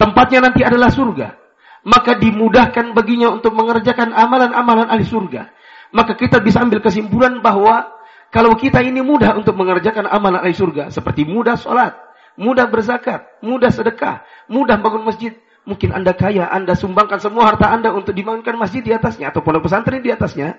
tempatnya 0.00 0.48
nanti 0.48 0.64
adalah 0.64 0.88
surga, 0.88 1.36
maka 1.84 2.16
dimudahkan 2.16 2.96
baginya 2.96 3.36
untuk 3.36 3.52
mengerjakan 3.52 4.16
amalan-amalan 4.16 4.88
ahli 4.88 5.04
surga. 5.04 5.52
Maka 5.94 6.18
kita 6.18 6.42
bisa 6.42 6.58
ambil 6.64 6.82
kesimpulan 6.82 7.38
bahwa 7.38 7.86
kalau 8.34 8.58
kita 8.58 8.82
ini 8.82 8.98
mudah 9.04 9.38
untuk 9.38 9.54
mengerjakan 9.54 10.10
amalan 10.10 10.42
ahli 10.42 10.56
surga, 10.56 10.90
seperti 10.90 11.22
mudah 11.28 11.54
sholat, 11.54 11.94
mudah 12.34 12.66
berzakat, 12.66 13.28
mudah 13.44 13.70
sedekah, 13.70 14.26
mudah 14.50 14.80
bangun 14.80 15.06
masjid, 15.06 15.36
mungkin 15.68 15.94
Anda 15.94 16.16
kaya, 16.16 16.50
Anda 16.50 16.74
sumbangkan 16.74 17.20
semua 17.22 17.52
harta 17.52 17.70
Anda 17.70 17.92
untuk 17.94 18.16
dibangunkan 18.16 18.58
masjid 18.58 18.82
di 18.82 18.90
atasnya, 18.90 19.30
atau 19.30 19.44
pondok 19.44 19.70
pesantren 19.70 20.02
di 20.02 20.10
atasnya, 20.10 20.58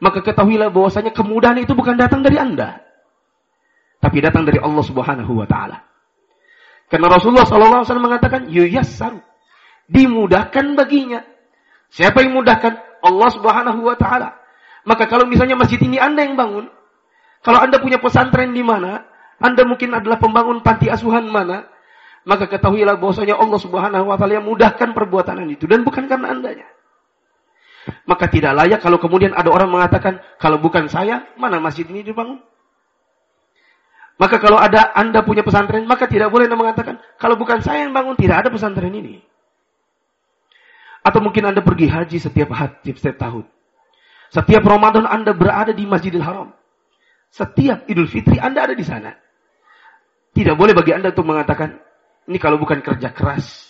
maka 0.00 0.24
ketahuilah 0.24 0.72
bahwasanya 0.72 1.12
kemudahan 1.12 1.60
itu 1.60 1.76
bukan 1.76 2.00
datang 2.00 2.24
dari 2.24 2.40
Anda. 2.40 2.80
Tapi 4.00 4.16
datang 4.24 4.48
dari 4.48 4.56
Allah 4.56 4.80
Subhanahu 4.80 5.32
wa 5.36 5.44
taala. 5.44 5.84
Karena 6.88 7.06
Rasulullah 7.06 7.46
SAW 7.46 7.86
mengatakan, 8.02 8.48
yuyassaru. 8.48 9.20
Dimudahkan 9.86 10.74
baginya. 10.74 11.20
Siapa 11.92 12.24
yang 12.24 12.34
mudahkan? 12.34 12.80
Allah 13.04 13.28
Subhanahu 13.30 13.80
wa 13.84 13.96
taala. 14.00 14.40
Maka 14.88 15.04
kalau 15.04 15.28
misalnya 15.28 15.60
masjid 15.60 15.76
ini 15.84 16.00
Anda 16.00 16.24
yang 16.24 16.40
bangun, 16.40 16.72
kalau 17.44 17.60
Anda 17.60 17.76
punya 17.76 18.00
pesantren 18.00 18.56
di 18.56 18.64
mana, 18.64 19.04
Anda 19.36 19.68
mungkin 19.68 19.92
adalah 19.92 20.16
pembangun 20.16 20.64
panti 20.64 20.88
asuhan 20.88 21.28
mana, 21.28 21.68
maka 22.24 22.48
ketahuilah 22.48 22.96
bahwasanya 22.96 23.36
Allah 23.36 23.60
Subhanahu 23.60 24.08
wa 24.08 24.16
taala 24.16 24.40
yang 24.40 24.48
mudahkan 24.48 24.96
perbuatan 24.96 25.44
itu 25.52 25.68
dan 25.68 25.84
bukan 25.84 26.08
karena 26.08 26.32
Andanya. 26.32 26.68
Maka 28.04 28.28
tidak 28.28 28.52
layak 28.52 28.80
kalau 28.84 29.00
kemudian 29.00 29.32
ada 29.32 29.48
orang 29.48 29.72
mengatakan, 29.72 30.20
kalau 30.36 30.60
bukan 30.60 30.86
saya, 30.90 31.32
mana 31.40 31.62
masjid 31.62 31.88
ini 31.88 32.04
dibangun? 32.04 32.42
Maka 34.20 34.36
kalau 34.36 34.60
ada 34.60 34.92
Anda 34.92 35.24
punya 35.24 35.40
pesantren, 35.40 35.88
maka 35.88 36.04
tidak 36.04 36.28
boleh 36.28 36.44
Anda 36.44 36.60
mengatakan, 36.60 37.00
kalau 37.16 37.40
bukan 37.40 37.64
saya 37.64 37.88
yang 37.88 37.96
bangun, 37.96 38.20
tidak 38.20 38.44
ada 38.44 38.48
pesantren 38.52 38.92
ini. 38.92 39.24
Atau 41.00 41.24
mungkin 41.24 41.48
Anda 41.48 41.64
pergi 41.64 41.88
haji 41.88 42.20
setiap 42.20 42.52
haji, 42.52 42.92
setiap 43.00 43.16
tahun. 43.16 43.48
Setiap 44.28 44.60
Ramadan 44.60 45.08
Anda 45.08 45.32
berada 45.32 45.72
di 45.72 45.88
Masjidil 45.88 46.20
Haram. 46.20 46.52
Setiap 47.32 47.88
Idul 47.88 48.12
Fitri 48.12 48.36
Anda 48.36 48.68
ada 48.68 48.76
di 48.76 48.84
sana. 48.84 49.16
Tidak 50.36 50.52
boleh 50.52 50.76
bagi 50.76 50.92
Anda 50.92 51.16
untuk 51.16 51.24
mengatakan, 51.24 51.80
ini 52.28 52.36
kalau 52.36 52.60
bukan 52.60 52.84
kerja 52.84 53.16
keras, 53.16 53.69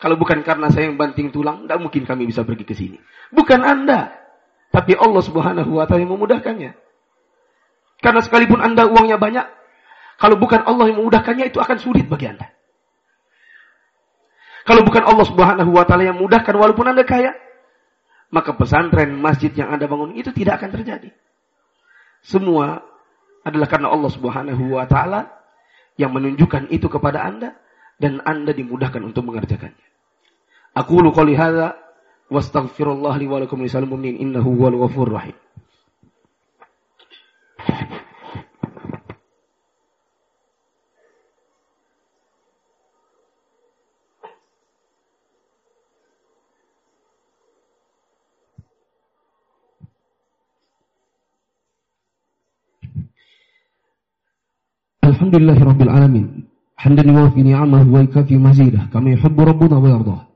kalau 0.00 0.16
bukan 0.16 0.40
karena 0.40 0.72
saya 0.72 0.88
yang 0.88 0.96
banting 0.96 1.28
tulang, 1.28 1.68
tidak 1.68 1.78
mungkin 1.84 2.08
kami 2.08 2.24
bisa 2.24 2.40
pergi 2.40 2.64
ke 2.64 2.72
sini. 2.72 2.96
Bukan 3.36 3.60
Anda, 3.60 4.16
tapi 4.72 4.96
Allah 4.96 5.20
Subhanahu 5.20 5.76
wa 5.76 5.84
taala 5.84 6.00
yang 6.00 6.16
memudahkannya. 6.16 6.72
Karena 8.00 8.20
sekalipun 8.24 8.64
Anda 8.64 8.88
uangnya 8.88 9.20
banyak, 9.20 9.44
kalau 10.16 10.40
bukan 10.40 10.64
Allah 10.64 10.88
yang 10.88 11.04
memudahkannya 11.04 11.52
itu 11.52 11.60
akan 11.60 11.76
sulit 11.76 12.08
bagi 12.08 12.32
Anda. 12.32 12.48
Kalau 14.64 14.88
bukan 14.88 15.04
Allah 15.04 15.26
Subhanahu 15.28 15.68
wa 15.68 15.84
taala 15.84 16.08
yang 16.08 16.16
memudahkan 16.16 16.54
walaupun 16.56 16.88
Anda 16.88 17.04
kaya, 17.04 17.36
maka 18.32 18.56
pesantren, 18.56 19.20
masjid 19.20 19.52
yang 19.52 19.68
Anda 19.68 19.84
bangun 19.84 20.16
itu 20.16 20.32
tidak 20.32 20.64
akan 20.64 20.80
terjadi. 20.80 21.12
Semua 22.24 22.80
adalah 23.44 23.68
karena 23.68 23.92
Allah 23.92 24.08
Subhanahu 24.08 24.80
wa 24.80 24.88
taala 24.88 25.28
yang 26.00 26.16
menunjukkan 26.16 26.72
itu 26.72 26.88
kepada 26.88 27.20
Anda 27.20 27.52
dan 28.00 28.24
Anda 28.24 28.56
dimudahkan 28.56 29.04
untuk 29.04 29.28
mengerjakannya. 29.28 29.89
أقول 30.76 31.10
قولي 31.10 31.36
هذا 31.36 31.74
واستغفر 32.30 32.92
الله 32.92 33.16
لي 33.16 33.26
ولكم 33.26 33.64
لسائر 33.64 33.84
المؤمنين 33.84 34.16
إنه 34.16 34.40
هو 34.40 34.68
الغفور 34.68 35.06
الرحيم. 35.06 35.32
الحمد 55.04 55.36
لله 55.36 55.64
رب 55.64 55.82
العالمين. 55.82 56.48
حمدا 56.76 57.02
يوافي 57.08 57.42
نعمه 57.42 57.94
ويكفي 57.94 58.36
مزيده 58.36 58.88
كما 58.92 59.10
يحب 59.10 59.40
ربنا 59.40 59.76
ويرضاه. 59.76 60.29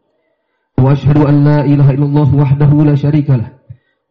وأشهد 0.84 1.18
أن 1.30 1.36
لا 1.48 1.58
إله 1.64 1.88
إلا 1.96 2.06
الله 2.10 2.30
وحده 2.42 2.70
لا 2.84 2.94
شريك 2.94 3.28
له 3.30 3.48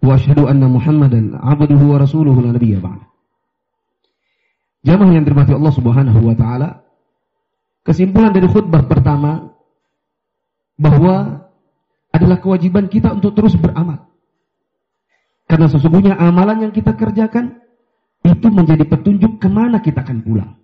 وأشهد 0.01 0.39
أن 0.51 0.63
محمدا 0.75 1.21
عبده 1.37 1.81
ورسوله 1.91 2.35
لا 2.41 2.51
نبي 2.57 2.73
بعد 2.81 3.01
Jamaah 4.83 5.15
yang 5.15 5.23
dirahmati 5.23 5.55
Allah 5.55 5.71
Subhanahu 5.71 6.19
wa 6.27 6.35
taala, 6.35 6.83
kesimpulan 7.87 8.35
dari 8.35 8.51
khutbah 8.51 8.83
pertama 8.83 9.55
bahwa 10.75 11.47
adalah 12.11 12.43
kewajiban 12.43 12.91
kita 12.91 13.15
untuk 13.15 13.31
terus 13.31 13.55
beramal. 13.55 14.11
Karena 15.47 15.71
sesungguhnya 15.71 16.19
amalan 16.19 16.67
yang 16.67 16.73
kita 16.75 16.99
kerjakan 16.99 17.63
itu 18.27 18.47
menjadi 18.51 18.83
petunjuk 18.83 19.39
ke 19.39 19.47
mana 19.47 19.79
kita 19.79 20.03
akan 20.03 20.19
pulang. 20.19 20.59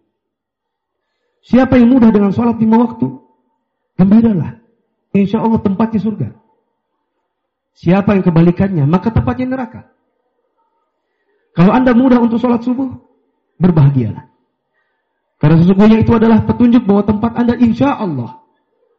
Siapa 1.40 1.80
yang 1.80 1.96
mudah 1.96 2.12
dengan 2.12 2.36
sholat 2.36 2.60
lima 2.60 2.76
waktu, 2.76 3.08
gembiralah. 3.96 4.60
Insya 5.16 5.42
Allah 5.42 5.60
tempatnya 5.62 6.00
surga. 6.02 6.28
Siapa 7.74 8.14
yang 8.18 8.24
kebalikannya, 8.26 8.84
maka 8.86 9.10
tempatnya 9.10 9.56
neraka. 9.56 9.82
Kalau 11.56 11.72
anda 11.74 11.96
mudah 11.96 12.22
untuk 12.22 12.38
sholat 12.38 12.62
subuh, 12.62 12.92
berbahagialah. 13.58 14.30
Karena 15.40 15.56
sesungguhnya 15.64 16.04
itu 16.04 16.12
adalah 16.12 16.44
petunjuk 16.44 16.84
bahwa 16.84 17.08
tempat 17.08 17.32
anda 17.40 17.56
insya 17.56 17.96
Allah 17.96 18.44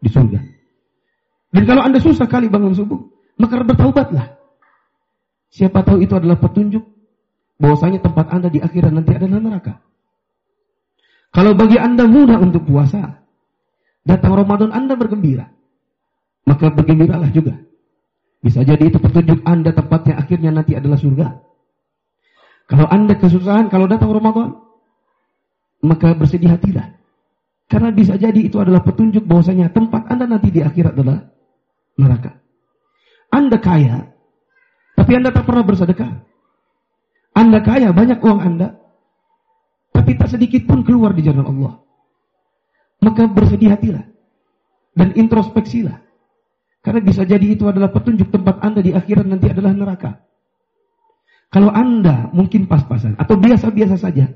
di 0.00 0.09
surga. 0.09 0.40
Dan 1.53 1.62
kalau 1.68 1.83
anda 1.85 2.01
susah 2.01 2.25
kali 2.25 2.49
bangun 2.49 2.73
subuh, 2.73 3.01
maka 3.37 3.61
bertaubatlah. 3.61 4.40
Siapa 5.51 5.83
tahu 5.83 6.01
itu 6.01 6.14
adalah 6.16 6.40
petunjuk 6.40 6.87
bahwasanya 7.61 8.01
tempat 8.01 8.33
anda 8.33 8.49
di 8.49 8.62
akhirat 8.62 8.92
nanti 8.94 9.12
adalah 9.12 9.38
neraka. 9.42 9.75
Kalau 11.31 11.55
bagi 11.55 11.79
Anda 11.79 12.11
mudah 12.11 12.42
untuk 12.42 12.66
puasa, 12.66 13.23
datang 14.03 14.35
Ramadan 14.35 14.75
Anda 14.75 14.99
bergembira. 14.99 15.46
Maka 16.48 16.72
bergembiralah 16.72 17.29
juga. 17.33 17.59
Bisa 18.40 18.64
jadi 18.64 18.88
itu 18.88 18.96
petunjuk 18.96 19.44
Anda 19.44 19.76
tempatnya 19.76 20.16
akhirnya 20.16 20.50
nanti 20.55 20.72
adalah 20.72 20.96
surga. 20.96 21.29
Kalau 22.70 22.87
Anda 22.88 23.18
kesusahan, 23.18 23.68
kalau 23.68 23.90
datang 23.90 24.14
Ramadan, 24.14 24.57
maka 25.85 26.16
bersedih 26.16 26.55
hatilah. 26.55 26.96
Karena 27.70 27.90
bisa 27.94 28.16
jadi 28.18 28.40
itu 28.40 28.57
adalah 28.59 28.83
petunjuk 28.83 29.26
bahwasanya 29.26 29.70
tempat 29.70 30.09
Anda 30.09 30.26
nanti 30.26 30.50
di 30.50 30.62
akhirat 30.64 30.96
adalah 30.96 31.22
neraka. 31.98 32.38
Anda 33.31 33.59
kaya, 33.62 34.11
tapi 34.98 35.12
Anda 35.14 35.31
tak 35.31 35.46
pernah 35.46 35.62
bersedekah. 35.62 36.12
Anda 37.37 37.62
kaya, 37.62 37.94
banyak 37.94 38.18
uang 38.18 38.40
Anda, 38.42 38.74
tapi 39.94 40.18
tak 40.18 40.35
sedikit 40.35 40.66
pun 40.66 40.83
keluar 40.83 41.14
di 41.14 41.22
jalan 41.22 41.46
Allah. 41.46 41.79
Maka 43.00 43.31
bersedih 43.31 43.70
hatilah. 43.70 44.05
Dan 44.94 45.14
introspeksilah. 45.14 46.10
Karena 46.81 47.01
bisa 47.05 47.29
jadi 47.29 47.45
itu 47.45 47.69
adalah 47.69 47.93
petunjuk 47.93 48.33
tempat 48.33 48.64
Anda 48.64 48.81
di 48.81 48.97
akhirat 48.97 49.29
nanti 49.29 49.53
adalah 49.53 49.77
neraka. 49.77 50.25
Kalau 51.53 51.69
Anda 51.69 52.33
mungkin 52.33 52.64
pas-pasan 52.71 53.21
atau 53.21 53.37
biasa-biasa 53.37 54.01
saja, 54.01 54.33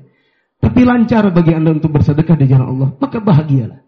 tapi 0.61 0.85
lancar 0.85 1.25
bagi 1.33 1.57
Anda 1.57 1.73
untuk 1.73 1.95
bersedekah 1.95 2.37
di 2.37 2.45
jalan 2.45 2.67
Allah, 2.77 2.89
maka 3.01 3.17
bahagialah. 3.17 3.81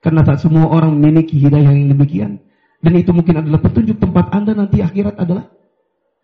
Karena 0.00 0.24
tak 0.24 0.40
semua 0.40 0.66
orang 0.66 0.96
memiliki 0.96 1.36
hidayah 1.36 1.70
yang 1.70 1.92
demikian. 1.92 2.40
Dan 2.80 2.96
itu 2.96 3.12
mungkin 3.12 3.44
adalah 3.44 3.60
petunjuk 3.60 4.00
tempat 4.00 4.32
Anda 4.32 4.56
nanti 4.56 4.80
akhirat 4.80 5.20
adalah 5.20 5.52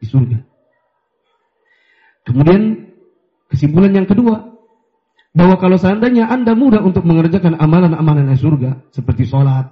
di 0.00 0.06
surga. 0.08 0.40
Kemudian 2.24 2.90
kesimpulan 3.52 3.92
yang 3.92 4.08
kedua, 4.08 4.56
bahwa 5.36 5.60
kalau 5.60 5.76
seandainya 5.76 6.32
Anda 6.32 6.56
mudah 6.56 6.80
untuk 6.80 7.04
mengerjakan 7.04 7.60
amalan-amalan 7.60 8.32
surga, 8.40 8.88
seperti 8.88 9.28
sholat, 9.28 9.68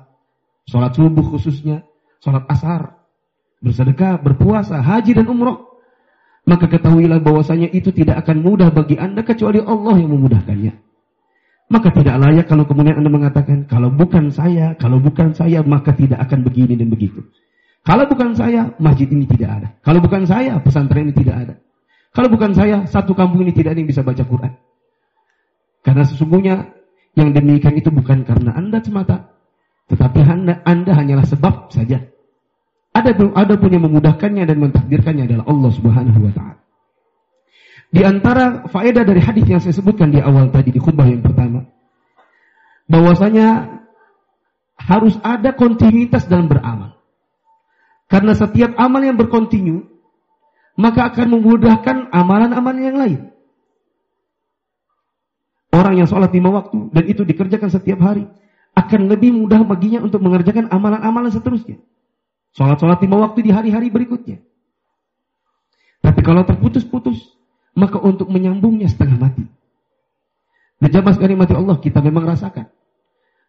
sholat 0.68 0.92
subuh 0.96 1.24
khususnya, 1.24 1.84
sholat 2.20 2.44
asar, 2.48 3.04
bersedekah, 3.64 4.20
berpuasa, 4.20 4.80
haji 4.80 5.16
dan 5.16 5.28
umroh, 5.28 5.74
maka 6.44 6.68
ketahuilah 6.68 7.24
bahwasanya 7.24 7.72
itu 7.72 7.88
tidak 7.92 8.20
akan 8.24 8.44
mudah 8.44 8.68
bagi 8.68 9.00
Anda 9.00 9.24
kecuali 9.24 9.64
Allah 9.64 9.96
yang 9.96 10.12
memudahkannya. 10.12 10.72
Maka 11.72 11.88
tidak 11.96 12.20
layak 12.20 12.46
kalau 12.46 12.68
kemudian 12.68 13.00
Anda 13.00 13.08
mengatakan, 13.08 13.64
kalau 13.64 13.88
bukan 13.88 14.28
saya, 14.28 14.76
kalau 14.76 15.00
bukan 15.00 15.32
saya, 15.32 15.64
maka 15.64 15.96
tidak 15.96 16.20
akan 16.28 16.44
begini 16.44 16.76
dan 16.76 16.92
begitu. 16.92 17.24
Kalau 17.84 18.04
bukan 18.04 18.36
saya, 18.36 18.72
masjid 18.76 19.08
ini 19.08 19.24
tidak 19.24 19.50
ada. 19.60 19.68
Kalau 19.80 20.00
bukan 20.04 20.28
saya, 20.28 20.60
pesantren 20.60 21.08
ini 21.08 21.16
tidak 21.16 21.36
ada. 21.36 21.54
Kalau 22.12 22.28
bukan 22.28 22.52
saya, 22.52 22.84
satu 22.84 23.16
kampung 23.16 23.42
ini 23.48 23.52
tidak 23.56 23.74
ada 23.74 23.80
yang 23.80 23.88
bisa 23.88 24.04
baca 24.04 24.22
Quran. 24.22 24.52
Karena 25.84 26.04
sesungguhnya 26.04 26.54
yang 27.16 27.32
demikian 27.32 27.74
itu 27.76 27.88
bukan 27.88 28.24
karena 28.28 28.56
Anda 28.56 28.84
semata, 28.84 29.33
tetapi 29.84 30.18
Anda, 30.24 30.64
anda 30.64 30.96
hanyalah 30.96 31.28
sebab 31.28 31.68
saja. 31.68 32.08
Ada 32.94 33.10
ada 33.18 33.54
pun 33.58 33.70
yang 33.74 33.84
memudahkannya 33.90 34.46
dan 34.46 34.56
mentakdirkannya 34.62 35.26
adalah 35.26 35.44
Allah 35.50 35.70
Subhanahu 35.74 36.18
wa 36.30 36.32
taala. 36.32 36.62
Di 37.90 38.02
antara 38.06 38.70
faedah 38.70 39.02
dari 39.02 39.20
hadis 39.22 39.44
yang 39.46 39.60
saya 39.60 39.74
sebutkan 39.74 40.14
di 40.14 40.22
awal 40.22 40.50
tadi 40.54 40.70
di 40.70 40.78
khutbah 40.78 41.06
yang 41.06 41.20
pertama, 41.20 41.66
bahwasanya 42.86 43.82
harus 44.78 45.18
ada 45.20 45.52
kontinuitas 45.58 46.30
dalam 46.30 46.46
beramal. 46.46 46.98
Karena 48.06 48.32
setiap 48.38 48.78
amal 48.78 49.02
yang 49.02 49.18
berkontinu, 49.18 49.84
maka 50.78 51.10
akan 51.10 51.38
memudahkan 51.38 52.14
amalan-amalan 52.14 52.82
yang 52.82 52.98
lain. 52.98 53.20
Orang 55.74 55.98
yang 55.98 56.06
sholat 56.06 56.30
lima 56.30 56.54
waktu 56.54 56.94
dan 56.94 57.04
itu 57.10 57.26
dikerjakan 57.26 57.66
setiap 57.74 57.98
hari 57.98 58.30
akan 58.74 59.06
lebih 59.06 59.30
mudah 59.30 59.62
baginya 59.62 60.02
untuk 60.02 60.18
mengerjakan 60.18 60.66
amalan-amalan 60.68 61.30
seterusnya. 61.30 61.78
Sholat-sholat 62.54 63.02
lima 63.02 63.22
waktu 63.22 63.46
di 63.46 63.50
hari-hari 63.54 63.90
berikutnya. 63.90 64.42
Tapi 66.02 66.20
kalau 66.22 66.42
terputus-putus, 66.46 67.18
maka 67.74 67.98
untuk 68.02 68.30
menyambungnya 68.30 68.90
setengah 68.90 69.18
mati. 69.18 69.46
Berjamaah 70.78 71.14
sekali 71.16 71.34
mati 71.38 71.54
Allah 71.54 71.78
kita 71.78 72.02
memang 72.02 72.26
rasakan. 72.28 72.70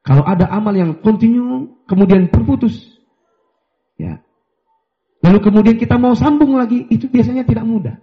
Kalau 0.06 0.22
ada 0.22 0.46
amal 0.54 0.74
yang 0.78 1.02
kontinu, 1.02 1.82
kemudian 1.90 2.30
terputus. 2.30 2.78
Ya. 3.98 4.22
Lalu 5.26 5.42
kemudian 5.42 5.76
kita 5.82 5.98
mau 5.98 6.14
sambung 6.14 6.54
lagi, 6.54 6.86
itu 6.94 7.10
biasanya 7.10 7.42
tidak 7.46 7.66
mudah. 7.66 7.98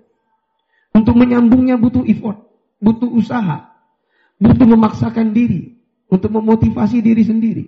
Untuk 0.93 1.15
menyambungnya 1.15 1.79
butuh 1.79 2.03
effort, 2.05 2.43
butuh 2.83 3.07
usaha, 3.07 3.71
butuh 4.43 4.67
memaksakan 4.67 5.31
diri 5.31 5.82
untuk 6.13 6.29
memotivasi 6.29 7.01
diri 7.01 7.25
sendiri. 7.25 7.65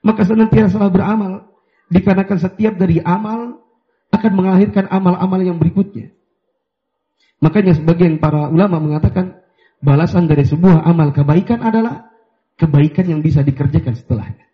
Maka 0.00 0.24
senantiasa 0.24 0.80
beramal 0.88 1.52
dikarenakan 1.92 2.38
setiap 2.40 2.74
dari 2.80 3.04
amal 3.04 3.60
akan 4.08 4.32
melahirkan 4.32 4.88
amal-amal 4.88 5.40
yang 5.44 5.60
berikutnya. 5.60 6.10
Makanya 7.44 7.76
sebagian 7.76 8.16
para 8.16 8.48
ulama 8.48 8.80
mengatakan 8.80 9.44
balasan 9.84 10.24
dari 10.24 10.48
sebuah 10.48 10.88
amal 10.88 11.12
kebaikan 11.12 11.60
adalah 11.60 12.08
kebaikan 12.56 13.12
yang 13.12 13.20
bisa 13.20 13.44
dikerjakan 13.44 13.92
setelahnya. 13.92 14.46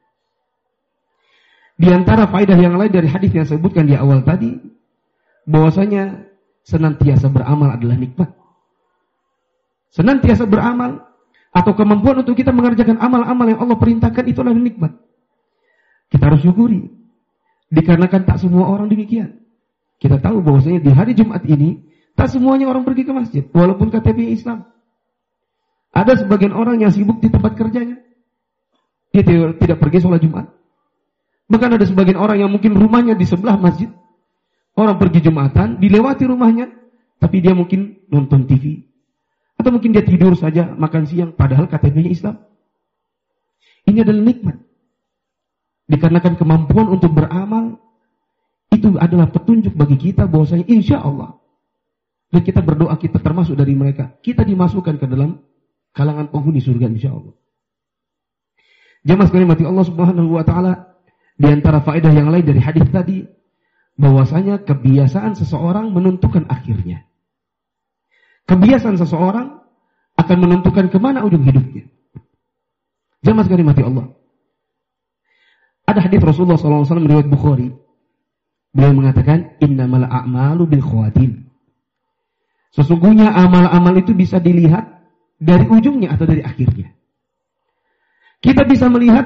Di 1.78 1.94
antara 1.94 2.26
faedah 2.26 2.58
yang 2.58 2.74
lain 2.74 2.90
dari 2.90 3.06
hadis 3.06 3.30
yang 3.30 3.46
saya 3.46 3.62
sebutkan 3.62 3.86
di 3.86 3.94
awal 3.94 4.26
tadi, 4.26 4.50
bahwasanya 5.46 6.26
senantiasa 6.66 7.30
beramal 7.30 7.70
adalah 7.70 7.94
nikmat. 7.94 8.34
Senantiasa 9.94 10.44
beramal 10.44 11.07
atau 11.52 11.72
kemampuan 11.72 12.20
untuk 12.20 12.36
kita 12.36 12.52
mengerjakan 12.52 13.00
amal-amal 13.00 13.46
yang 13.48 13.60
Allah 13.64 13.76
perintahkan 13.80 14.24
itu 14.28 14.38
adalah 14.44 14.58
nikmat. 14.58 14.92
Kita 16.08 16.28
harus 16.28 16.44
syukuri. 16.44 16.88
Dikarenakan 17.68 18.24
tak 18.24 18.40
semua 18.40 18.68
orang 18.68 18.88
demikian. 18.88 19.44
Kita 20.00 20.16
tahu 20.22 20.40
bahwasanya 20.40 20.80
di 20.80 20.90
hari 20.94 21.12
Jumat 21.12 21.44
ini 21.44 21.84
tak 22.16 22.32
semuanya 22.32 22.70
orang 22.70 22.86
pergi 22.86 23.02
ke 23.04 23.12
masjid 23.12 23.44
walaupun 23.52 23.92
KTP 23.92 24.32
Islam. 24.32 24.68
Ada 25.92 26.24
sebagian 26.24 26.54
orang 26.54 26.80
yang 26.80 26.92
sibuk 26.94 27.20
di 27.20 27.28
tempat 27.28 27.58
kerjanya. 27.58 28.00
Dia 29.12 29.24
tidak 29.56 29.78
pergi 29.80 29.98
sholat 30.04 30.20
Jumat. 30.22 30.46
Bahkan 31.48 31.70
ada 31.80 31.84
sebagian 31.88 32.20
orang 32.20 32.44
yang 32.44 32.50
mungkin 32.52 32.76
rumahnya 32.76 33.16
di 33.16 33.24
sebelah 33.24 33.56
masjid. 33.56 33.88
Orang 34.78 35.00
pergi 35.00 35.26
Jumatan, 35.26 35.82
dilewati 35.82 36.22
rumahnya, 36.28 36.70
tapi 37.18 37.42
dia 37.42 37.56
mungkin 37.56 37.98
nonton 38.06 38.46
TV. 38.46 38.87
Atau 39.58 39.74
mungkin 39.74 39.90
dia 39.90 40.06
tidur 40.06 40.38
saja, 40.38 40.70
makan 40.70 41.04
siang, 41.04 41.30
padahal 41.34 41.66
KTP-nya 41.66 42.14
Islam. 42.14 42.36
Ini 43.90 44.06
adalah 44.06 44.22
nikmat. 44.22 44.56
Dikarenakan 45.90 46.34
kemampuan 46.38 46.86
untuk 46.94 47.10
beramal, 47.16 47.80
itu 48.70 48.94
adalah 49.00 49.32
petunjuk 49.32 49.74
bagi 49.74 49.98
kita 49.98 50.30
bahwasanya 50.30 50.68
insya 50.70 51.02
Allah. 51.02 51.34
Dan 52.28 52.44
kita 52.44 52.60
berdoa 52.60 52.94
kita 53.00 53.18
termasuk 53.18 53.56
dari 53.56 53.72
mereka. 53.72 54.12
Kita 54.20 54.44
dimasukkan 54.44 55.00
ke 55.00 55.06
dalam 55.08 55.40
kalangan 55.96 56.28
penghuni 56.28 56.60
surga 56.60 56.86
insya 56.92 57.16
Allah. 57.16 57.34
Jamaah 59.08 59.26
sekalian 59.26 59.48
mati 59.48 59.64
Allah 59.64 59.86
Subhanahu 59.88 60.36
wa 60.36 60.44
taala 60.44 61.00
di 61.40 61.48
antara 61.48 61.80
faedah 61.80 62.12
yang 62.12 62.28
lain 62.28 62.44
dari 62.44 62.60
hadis 62.60 62.84
tadi, 62.92 63.24
bahwasanya 63.96 64.68
kebiasaan 64.68 65.34
seseorang 65.40 65.88
menentukan 65.88 66.44
akhirnya. 66.52 67.07
Kebiasaan 68.48 68.96
seseorang 68.96 69.60
akan 70.16 70.36
menentukan 70.40 70.88
ke 70.88 70.96
mana 70.96 71.20
ujung 71.22 71.44
hidupnya. 71.44 71.84
Jamaah 73.20 73.44
sekalian 73.44 73.68
mati 73.68 73.84
Allah. 73.84 74.08
Ada 75.88 76.04
hadis 76.04 76.20
Rasulullah 76.20 76.56
SAW 76.56 77.04
riwayat 77.04 77.28
Bukhari. 77.28 77.68
Beliau 78.72 78.92
mengatakan, 78.92 79.56
Innamal 79.60 80.04
a'malu 80.04 80.64
bil 80.68 80.84
khawatim. 80.84 81.48
Sesungguhnya 82.72 83.32
amal-amal 83.32 83.96
itu 83.96 84.12
bisa 84.12 84.36
dilihat 84.36 84.84
dari 85.40 85.64
ujungnya 85.64 86.12
atau 86.12 86.28
dari 86.28 86.44
akhirnya. 86.44 86.92
Kita 88.44 88.68
bisa 88.68 88.92
melihat 88.92 89.24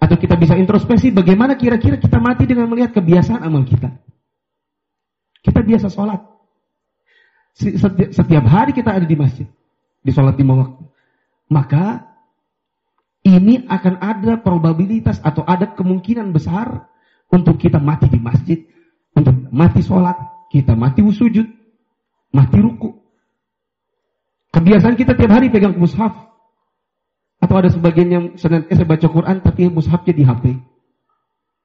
atau 0.00 0.16
kita 0.16 0.38
bisa 0.40 0.56
introspeksi 0.56 1.12
bagaimana 1.12 1.58
kira-kira 1.60 2.00
kita 2.00 2.16
mati 2.22 2.48
dengan 2.48 2.70
melihat 2.72 2.96
kebiasaan 2.96 3.44
amal 3.44 3.68
kita. 3.68 3.92
Kita 5.44 5.60
biasa 5.62 5.92
sholat. 5.92 6.37
Setiap, 7.58 8.44
hari 8.46 8.70
kita 8.70 8.94
ada 8.94 9.02
di 9.02 9.18
masjid. 9.18 9.50
Di 10.06 10.14
sholat 10.14 10.38
lima 10.38 10.54
waktu. 10.54 10.86
Maka 11.50 12.06
ini 13.26 13.66
akan 13.66 13.98
ada 13.98 14.38
probabilitas 14.38 15.18
atau 15.18 15.42
ada 15.42 15.74
kemungkinan 15.74 16.30
besar 16.30 16.86
untuk 17.34 17.58
kita 17.58 17.82
mati 17.82 18.06
di 18.06 18.22
masjid. 18.22 18.62
Untuk 19.10 19.50
mati 19.50 19.82
sholat. 19.82 20.14
Kita 20.54 20.78
mati 20.78 21.02
sujud. 21.02 21.50
Mati 22.30 22.58
ruku. 22.62 22.94
Kebiasaan 24.54 24.94
kita 24.94 25.18
tiap 25.18 25.34
hari 25.34 25.50
pegang 25.50 25.74
mushaf. 25.74 26.14
Atau 27.42 27.58
ada 27.58 27.74
sebagian 27.74 28.08
yang 28.08 28.24
senantiasa 28.38 28.86
baca 28.86 29.06
Quran 29.10 29.36
tapi 29.42 29.66
mushafnya 29.66 30.14
di 30.14 30.22
HP. 30.22 30.44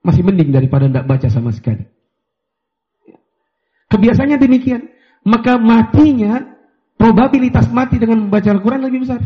Masih 0.02 0.26
mending 0.26 0.50
daripada 0.50 0.90
tidak 0.90 1.06
baca 1.06 1.28
sama 1.30 1.54
sekali. 1.54 1.86
Kebiasaannya 3.94 4.42
demikian. 4.42 4.90
Maka 5.24 5.56
matinya, 5.56 6.44
probabilitas 7.00 7.72
mati 7.72 7.96
dengan 8.00 8.28
membaca 8.28 8.48
Al-Quran 8.52 8.84
lebih 8.84 9.08
besar. 9.08 9.24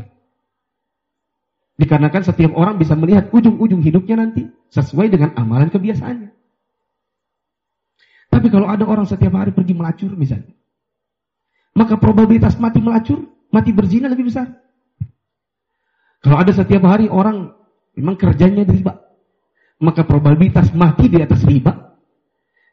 Dikarenakan 1.78 2.24
setiap 2.26 2.58
orang 2.58 2.82
bisa 2.82 2.98
melihat 2.98 3.30
ujung-ujung 3.30 3.86
hidupnya 3.86 4.18
nanti 4.18 4.50
sesuai 4.74 5.14
dengan 5.14 5.34
amalan 5.38 5.70
kebiasaannya. 5.70 6.34
Tapi 8.34 8.48
kalau 8.50 8.68
ada 8.70 8.84
orang 8.86 9.06
setiap 9.06 9.34
hari 9.38 9.54
pergi 9.54 9.74
melacur 9.78 10.14
misalnya, 10.18 10.54
maka 11.78 12.02
probabilitas 12.02 12.58
mati 12.58 12.82
melacur, 12.82 13.24
mati 13.54 13.72
berzina 13.72 14.10
lebih 14.10 14.30
besar. 14.30 14.50
Kalau 16.22 16.38
ada 16.42 16.50
setiap 16.50 16.82
hari 16.90 17.08
orang 17.08 17.54
memang 17.94 18.18
kerjanya 18.18 18.66
riba, 18.66 18.98
maka 19.80 20.02
probabilitas 20.04 20.74
mati 20.74 21.08
di 21.08 21.22
atas 21.22 21.46
riba. 21.46 21.87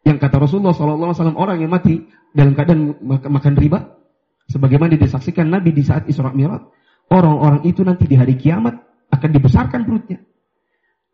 Yang 0.04 0.18
kata 0.20 0.36
Rasulullah 0.36 0.76
SAW 0.76 1.34
orang 1.40 1.64
yang 1.64 1.72
mati 1.72 2.04
dalam 2.36 2.52
keadaan 2.52 3.00
makan 3.08 3.54
riba, 3.56 3.96
sebagaimana 4.52 5.00
disaksikan 5.00 5.48
Nabi 5.48 5.72
di 5.72 5.80
saat 5.80 6.04
Isra 6.04 6.28
Mi'raj, 6.28 6.60
orang-orang 7.08 7.64
itu 7.64 7.80
nanti 7.80 8.04
di 8.04 8.16
hari 8.20 8.36
kiamat 8.36 8.76
akan 9.08 9.30
dibesarkan 9.32 9.80
perutnya, 9.88 10.20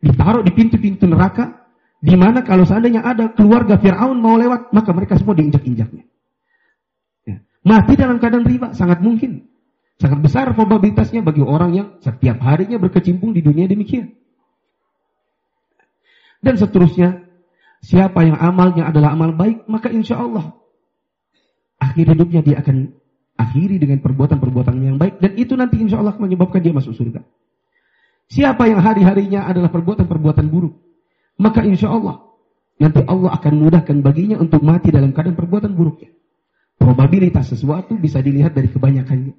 ditaruh 0.03 0.43
di 0.43 0.51
pintu-pintu 0.51 1.07
neraka, 1.07 1.71
di 2.01 2.17
mana 2.19 2.43
kalau 2.43 2.67
seandainya 2.67 3.05
ada 3.05 3.31
keluarga 3.31 3.79
Fir'aun 3.79 4.19
mau 4.19 4.35
lewat, 4.35 4.75
maka 4.75 4.91
mereka 4.91 5.15
semua 5.15 5.37
diinjak-injaknya. 5.37 6.03
Ya. 7.23 7.37
Mati 7.63 7.93
dalam 7.95 8.17
keadaan 8.17 8.43
riba 8.43 8.73
sangat 8.73 8.99
mungkin. 8.99 9.47
Sangat 10.01 10.17
besar 10.17 10.49
probabilitasnya 10.57 11.21
bagi 11.21 11.45
orang 11.45 11.77
yang 11.77 11.87
setiap 12.01 12.41
harinya 12.41 12.81
berkecimpung 12.81 13.37
di 13.37 13.45
dunia 13.45 13.69
demikian. 13.69 14.17
Dan 16.41 16.57
seterusnya, 16.57 17.21
siapa 17.81 18.23
yang 18.23 18.37
amalnya 18.37 18.87
adalah 18.87 19.17
amal 19.17 19.33
baik, 19.33 19.65
maka 19.65 19.89
insya 19.89 20.21
Allah 20.21 20.53
akhir 21.81 22.13
hidupnya 22.13 22.41
dia 22.45 22.55
akan 22.61 22.93
akhiri 23.41 23.81
dengan 23.81 23.99
perbuatan-perbuatan 24.05 24.73
yang 24.77 24.97
baik. 25.01 25.17
Dan 25.17 25.31
itu 25.35 25.57
nanti 25.57 25.81
insya 25.81 25.97
Allah 25.97 26.13
menyebabkan 26.15 26.61
dia 26.61 26.71
masuk 26.71 26.93
surga. 26.93 27.25
Siapa 28.31 28.69
yang 28.69 28.79
hari-harinya 28.79 29.49
adalah 29.49 29.67
perbuatan-perbuatan 29.73 30.47
buruk, 30.47 30.77
maka 31.35 31.65
insya 31.67 31.91
Allah 31.91 32.23
nanti 32.79 33.03
Allah 33.03 33.35
akan 33.35 33.53
mudahkan 33.59 33.97
baginya 33.99 34.39
untuk 34.39 34.63
mati 34.63 34.87
dalam 34.93 35.11
keadaan 35.11 35.35
perbuatan 35.35 35.75
buruknya. 35.75 36.15
Probabilitas 36.79 37.51
sesuatu 37.51 37.93
bisa 37.99 38.23
dilihat 38.23 38.55
dari 38.55 38.71
kebanyakannya. 38.71 39.35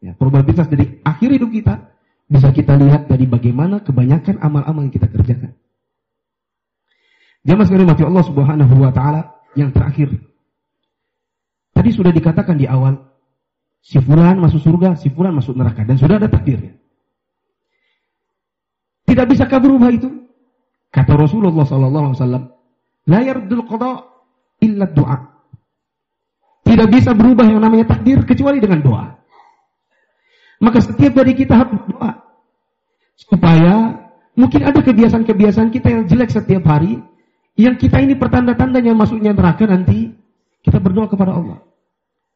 Ya, 0.00 0.12
probabilitas 0.16 0.66
dari 0.72 0.98
akhir 1.04 1.28
hidup 1.36 1.50
kita 1.52 1.92
bisa 2.26 2.50
kita 2.50 2.74
lihat 2.74 3.06
dari 3.06 3.28
bagaimana 3.28 3.84
kebanyakan 3.84 4.42
amal-amal 4.42 4.88
yang 4.88 4.94
kita 4.94 5.06
kerjakan. 5.12 5.54
Jamaah 7.46 7.66
sekalian 7.70 7.88
mati 7.88 8.02
Allah 8.02 8.24
Subhanahu 8.26 8.74
wa 8.74 8.90
taala 8.90 9.38
yang 9.54 9.70
terakhir. 9.70 10.10
Tadi 11.70 11.90
sudah 11.94 12.10
dikatakan 12.10 12.58
di 12.58 12.66
awal 12.66 12.98
si 13.78 14.02
fulan 14.02 14.42
masuk 14.42 14.58
surga, 14.58 14.98
si 14.98 15.14
fulan 15.14 15.30
masuk 15.30 15.54
neraka 15.54 15.86
dan 15.86 15.94
sudah 15.94 16.18
ada 16.18 16.26
takdirnya. 16.26 16.74
Tidak 19.06 19.26
bisa 19.30 19.46
berubah 19.46 19.94
itu. 19.94 20.10
Kata 20.90 21.14
Rasulullah 21.14 21.62
sallallahu 21.62 22.06
alaihi 22.10 22.18
wasallam, 22.18 22.44
"La 23.06 23.20
yardul 23.22 23.62
qada 23.70 24.02
illa 24.58 24.90
doa." 24.90 25.18
Tidak 26.66 26.88
bisa 26.90 27.14
berubah 27.14 27.46
yang 27.46 27.62
namanya 27.62 27.94
takdir 27.94 28.26
kecuali 28.26 28.58
dengan 28.58 28.82
doa. 28.82 29.06
Maka 30.58 30.82
setiap 30.82 31.14
dari 31.14 31.38
kita 31.38 31.54
harus 31.54 31.78
berdoa. 31.78 32.26
Supaya 33.14 34.02
mungkin 34.34 34.66
ada 34.66 34.82
kebiasaan-kebiasaan 34.82 35.70
kita 35.70 35.88
yang 35.94 36.02
jelek 36.10 36.34
setiap 36.34 36.66
hari. 36.66 36.98
Yang 37.56 37.88
kita 37.88 38.04
ini 38.04 38.14
pertanda-tandanya 38.20 38.92
masuknya 38.92 39.32
neraka 39.32 39.64
nanti. 39.64 40.12
Kita 40.60 40.76
berdoa 40.76 41.08
kepada 41.08 41.32
Allah. 41.32 41.64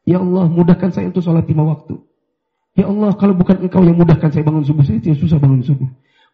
Ya 0.01 0.17
Allah 0.17 0.49
mudahkan 0.49 0.89
saya 0.89 1.13
untuk 1.13 1.21
sholat 1.21 1.45
lima 1.45 1.61
waktu. 1.61 1.93
Ya 2.73 2.89
Allah 2.89 3.13
kalau 3.13 3.37
bukan 3.37 3.69
engkau 3.69 3.85
yang 3.85 4.01
mudahkan 4.01 4.33
saya 4.33 4.41
bangun 4.41 4.65
subuh. 4.65 4.81
Saya 4.81 5.13
susah 5.13 5.37
bangun 5.37 5.61
subuh. 5.61 5.85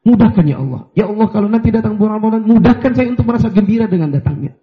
Mudahkan 0.07 0.47
ya 0.47 0.63
Allah. 0.63 0.87
Ya 0.95 1.05
Allah 1.11 1.27
kalau 1.27 1.51
nanti 1.51 1.67
datang 1.67 1.99
bulan 1.99 2.23
Ramadan. 2.23 2.47
Mudahkan 2.47 2.91
saya 2.95 3.11
untuk 3.11 3.27
merasa 3.27 3.51
gembira 3.51 3.91
dengan 3.91 4.07
datangnya. 4.15 4.55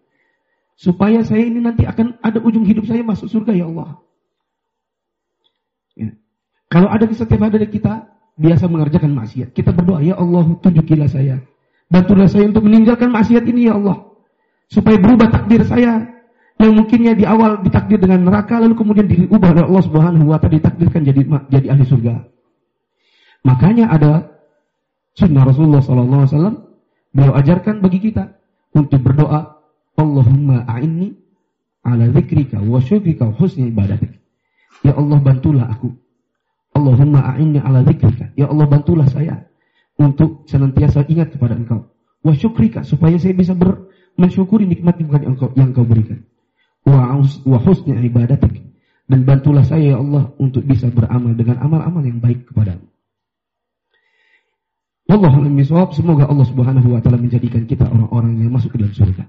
Supaya 0.75 1.21
saya 1.21 1.45
ini 1.45 1.61
nanti 1.61 1.85
akan 1.85 2.19
ada 2.25 2.41
ujung 2.41 2.65
hidup 2.65 2.89
saya 2.89 3.05
masuk 3.05 3.29
surga 3.29 3.53
ya 3.53 3.69
Allah. 3.69 4.01
Ya. 5.95 6.17
Kalau 6.73 6.89
ada 6.89 7.05
di 7.05 7.15
setiap 7.15 7.45
ada 7.45 7.61
kita 7.61 8.09
biasa 8.35 8.67
mengerjakan 8.67 9.15
maksiat, 9.15 9.55
kita 9.55 9.71
berdoa, 9.71 10.03
ya 10.03 10.19
Allah 10.19 10.59
tunjukilah 10.59 11.07
saya. 11.07 11.39
Bantulah 11.87 12.27
saya 12.27 12.51
untuk 12.51 12.67
meninggalkan 12.67 13.15
maksiat 13.15 13.47
ini 13.47 13.71
ya 13.71 13.79
Allah. 13.79 14.13
Supaya 14.68 14.96
berubah 14.98 15.29
takdir 15.31 15.62
saya 15.64 16.14
yang 16.59 16.72
mungkinnya 16.79 17.12
di 17.18 17.27
awal 17.27 17.61
ditakdir 17.61 17.98
dengan 17.98 18.31
neraka 18.31 18.62
lalu 18.62 18.79
kemudian 18.79 19.11
diubah 19.11 19.53
oleh 19.53 19.64
Allah 19.66 19.83
Subhanahu 19.85 20.24
wa 20.31 20.38
taala 20.38 20.57
ditakdirkan 20.57 21.03
jadi 21.03 21.20
jadi 21.50 21.66
ahli 21.74 21.85
surga. 21.85 22.14
Makanya 23.44 23.90
ada 23.90 24.12
sunnah 25.18 25.44
Rasulullah 25.44 25.83
sallallahu 25.85 26.20
alaihi 26.24 26.33
wasallam 26.33 26.57
beliau 27.12 27.35
ajarkan 27.37 27.74
bagi 27.85 27.98
kita 28.11 28.38
untuk 28.72 29.03
berdoa 29.03 29.61
Allahumma 29.94 30.66
a'inni 30.66 31.14
ala 31.87 32.11
dzikrika 32.11 32.59
wa 32.62 32.81
syukrika 32.81 33.29
husni 33.35 33.70
ibadatik. 33.70 34.11
Ya 34.83 34.96
Allah 34.96 35.18
bantulah 35.22 35.70
aku 35.70 35.92
Allahumma 36.74 37.22
a'inni 37.22 37.62
ala 37.62 37.87
zikrika. 37.87 38.35
Ya 38.35 38.50
Allah 38.50 38.66
bantulah 38.66 39.07
saya 39.07 39.46
untuk 39.94 40.50
senantiasa 40.50 41.07
ingat 41.07 41.31
kepada 41.35 41.55
engkau. 41.55 41.87
Wa 42.27 42.35
syukrika 42.35 42.83
supaya 42.83 43.14
saya 43.20 43.37
bisa 43.38 43.55
ber, 43.55 43.94
mensyukuri 44.14 44.66
nikmat-nikmat 44.70 45.20
yang 45.22 45.35
engkau, 45.35 45.50
yang 45.59 45.68
engkau 45.74 45.87
berikan. 45.87 46.22
wa 46.85 47.59
husni 47.64 47.96
ibadatik 47.96 48.61
dan 49.09 49.24
bantulah 49.24 49.64
saya 49.64 49.96
ya 49.96 49.96
Allah 50.00 50.33
untuk 50.40 50.64
bisa 50.64 50.88
beramal 50.88 51.37
dengan 51.37 51.61
amal-amal 51.61 52.05
yang 52.05 52.20
baik 52.20 52.48
kepadamu. 52.48 52.85
Allah 55.05 55.31
semoga 55.92 56.24
Allah 56.24 56.46
Subhanahu 56.48 56.96
wa 56.96 57.00
taala 57.05 57.20
menjadikan 57.20 57.68
kita 57.68 57.85
orang-orang 57.85 58.40
yang 58.40 58.53
masuk 58.57 58.72
ke 58.72 58.81
dalam 58.81 58.96
surga. 58.96 59.24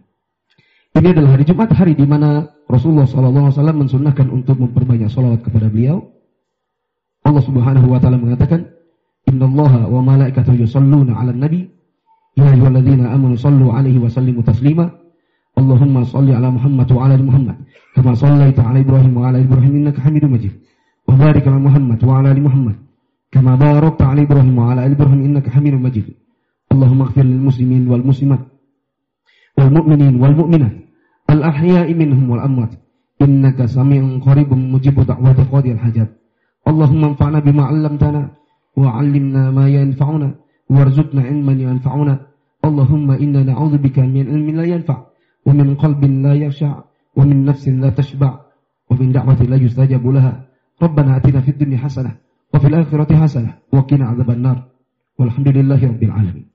Ini 0.95 1.11
adalah 1.11 1.35
hari 1.35 1.43
Jumat, 1.43 1.69
hari 1.75 1.91
di 1.91 2.07
mana 2.07 2.47
Rasulullah 2.71 3.03
SAW 3.03 3.51
mensunahkan 3.51 4.31
untuk 4.31 4.55
memperbanyak 4.55 5.11
salawat 5.11 5.43
kepada 5.43 5.67
beliau. 5.67 6.07
Allah 7.27 7.43
Subhanahu 7.43 7.91
wa 7.91 7.99
taala 7.99 8.15
mengatakan, 8.15 8.71
"Inna 9.27 9.51
Allah 9.51 9.91
wa 9.91 9.99
malaikatahu 9.99 10.63
yusalluna 10.63 11.19
'alan 11.19 11.43
nabi, 11.43 11.67
ya 12.35 12.51
ayyuhalladzina 12.51 13.11
amanu 13.15 13.35
sallu 13.39 13.71
'alaihi 13.71 13.99
wa 13.99 14.11
sallimu 14.11 14.43
taslima." 14.43 14.91
Allahumma 15.55 16.03
salli 16.03 16.35
ala 16.35 16.51
Muhammad 16.51 16.87
wa 16.91 17.07
ala 17.07 17.15
Muhammad 17.15 17.57
kama 17.95 18.11
sallaita 18.11 18.59
ala 18.59 18.83
Ibrahim 18.83 19.15
wa 19.15 19.31
ala 19.31 19.39
Ibrahim 19.39 19.73
innaka 19.79 20.03
Hamidum 20.03 20.35
Majid. 20.35 20.51
Wa 21.07 21.15
barik 21.15 21.47
ala 21.47 21.59
Muhammad 21.63 21.99
wa 22.03 22.19
ala 22.19 22.35
Muhammad 22.35 22.75
kama 23.31 23.55
barakta 23.55 24.03
ala 24.03 24.19
Ibrahim 24.19 24.51
wa 24.51 24.75
ala 24.75 24.83
Ibrahim 24.83 25.31
innaka 25.31 25.47
Hamidum 25.55 25.79
Majid. 25.79 26.11
Allahumma 26.67 27.07
ighfir 27.07 27.23
muslimin 27.23 27.87
wal 27.87 28.03
muslimat 28.03 28.43
wal 29.55 29.71
mu'minin 29.71 30.19
wal 30.19 30.35
mu'minat 30.35 30.75
al 31.31 31.39
ahya'i 31.39 31.95
minhum 31.95 32.27
wal 32.27 32.43
amwat 32.43 32.75
innaka 33.23 33.63
sami'un 33.71 34.19
qaribun 34.19 34.75
mujibu 34.75 35.07
da'wati 35.07 35.47
qadil 35.47 35.79
hajat. 35.79 36.11
Allahumma 36.67 37.15
bima 37.39 37.71
'allamtana 37.71 38.35
wa 38.75 38.91
'allimna 38.91 39.55
ma 39.55 39.71
warzuqna 40.69 41.28
ilman 41.28 41.60
yanfa'una. 41.60 42.19
Allahumma 42.63 43.17
inna 43.17 43.43
na'udzubika 43.43 44.01
min 44.01 44.28
ilmin 44.28 44.56
la 44.58 44.65
yanfa' 44.65 45.06
ومن 45.45 45.75
قلب 45.78 46.01
لا 46.25 46.34
يخشع 46.34 46.73
ومن 47.15 47.45
نفس 47.45 47.69
لا 47.69 47.89
تشبع 47.89 48.39
ومن 48.89 49.12
دعوة 49.12 49.43
لا 49.45 49.56
يستجاب 49.56 50.08
لها. 50.08 50.49
ربنا 50.82 51.17
أتنا 51.17 51.41
في 51.41 51.51
الدنيا 51.51 51.78
حسنة 51.78 52.17
وفي 52.54 52.67
الآخرة 52.67 53.15
حسنة 53.15 53.54
وقنا 53.73 54.06
عذاب 54.06 54.30
النار. 54.32 54.58
والحمد 55.19 55.47
لله 55.47 55.88
رب 55.88 56.04
العالمين. 56.04 56.54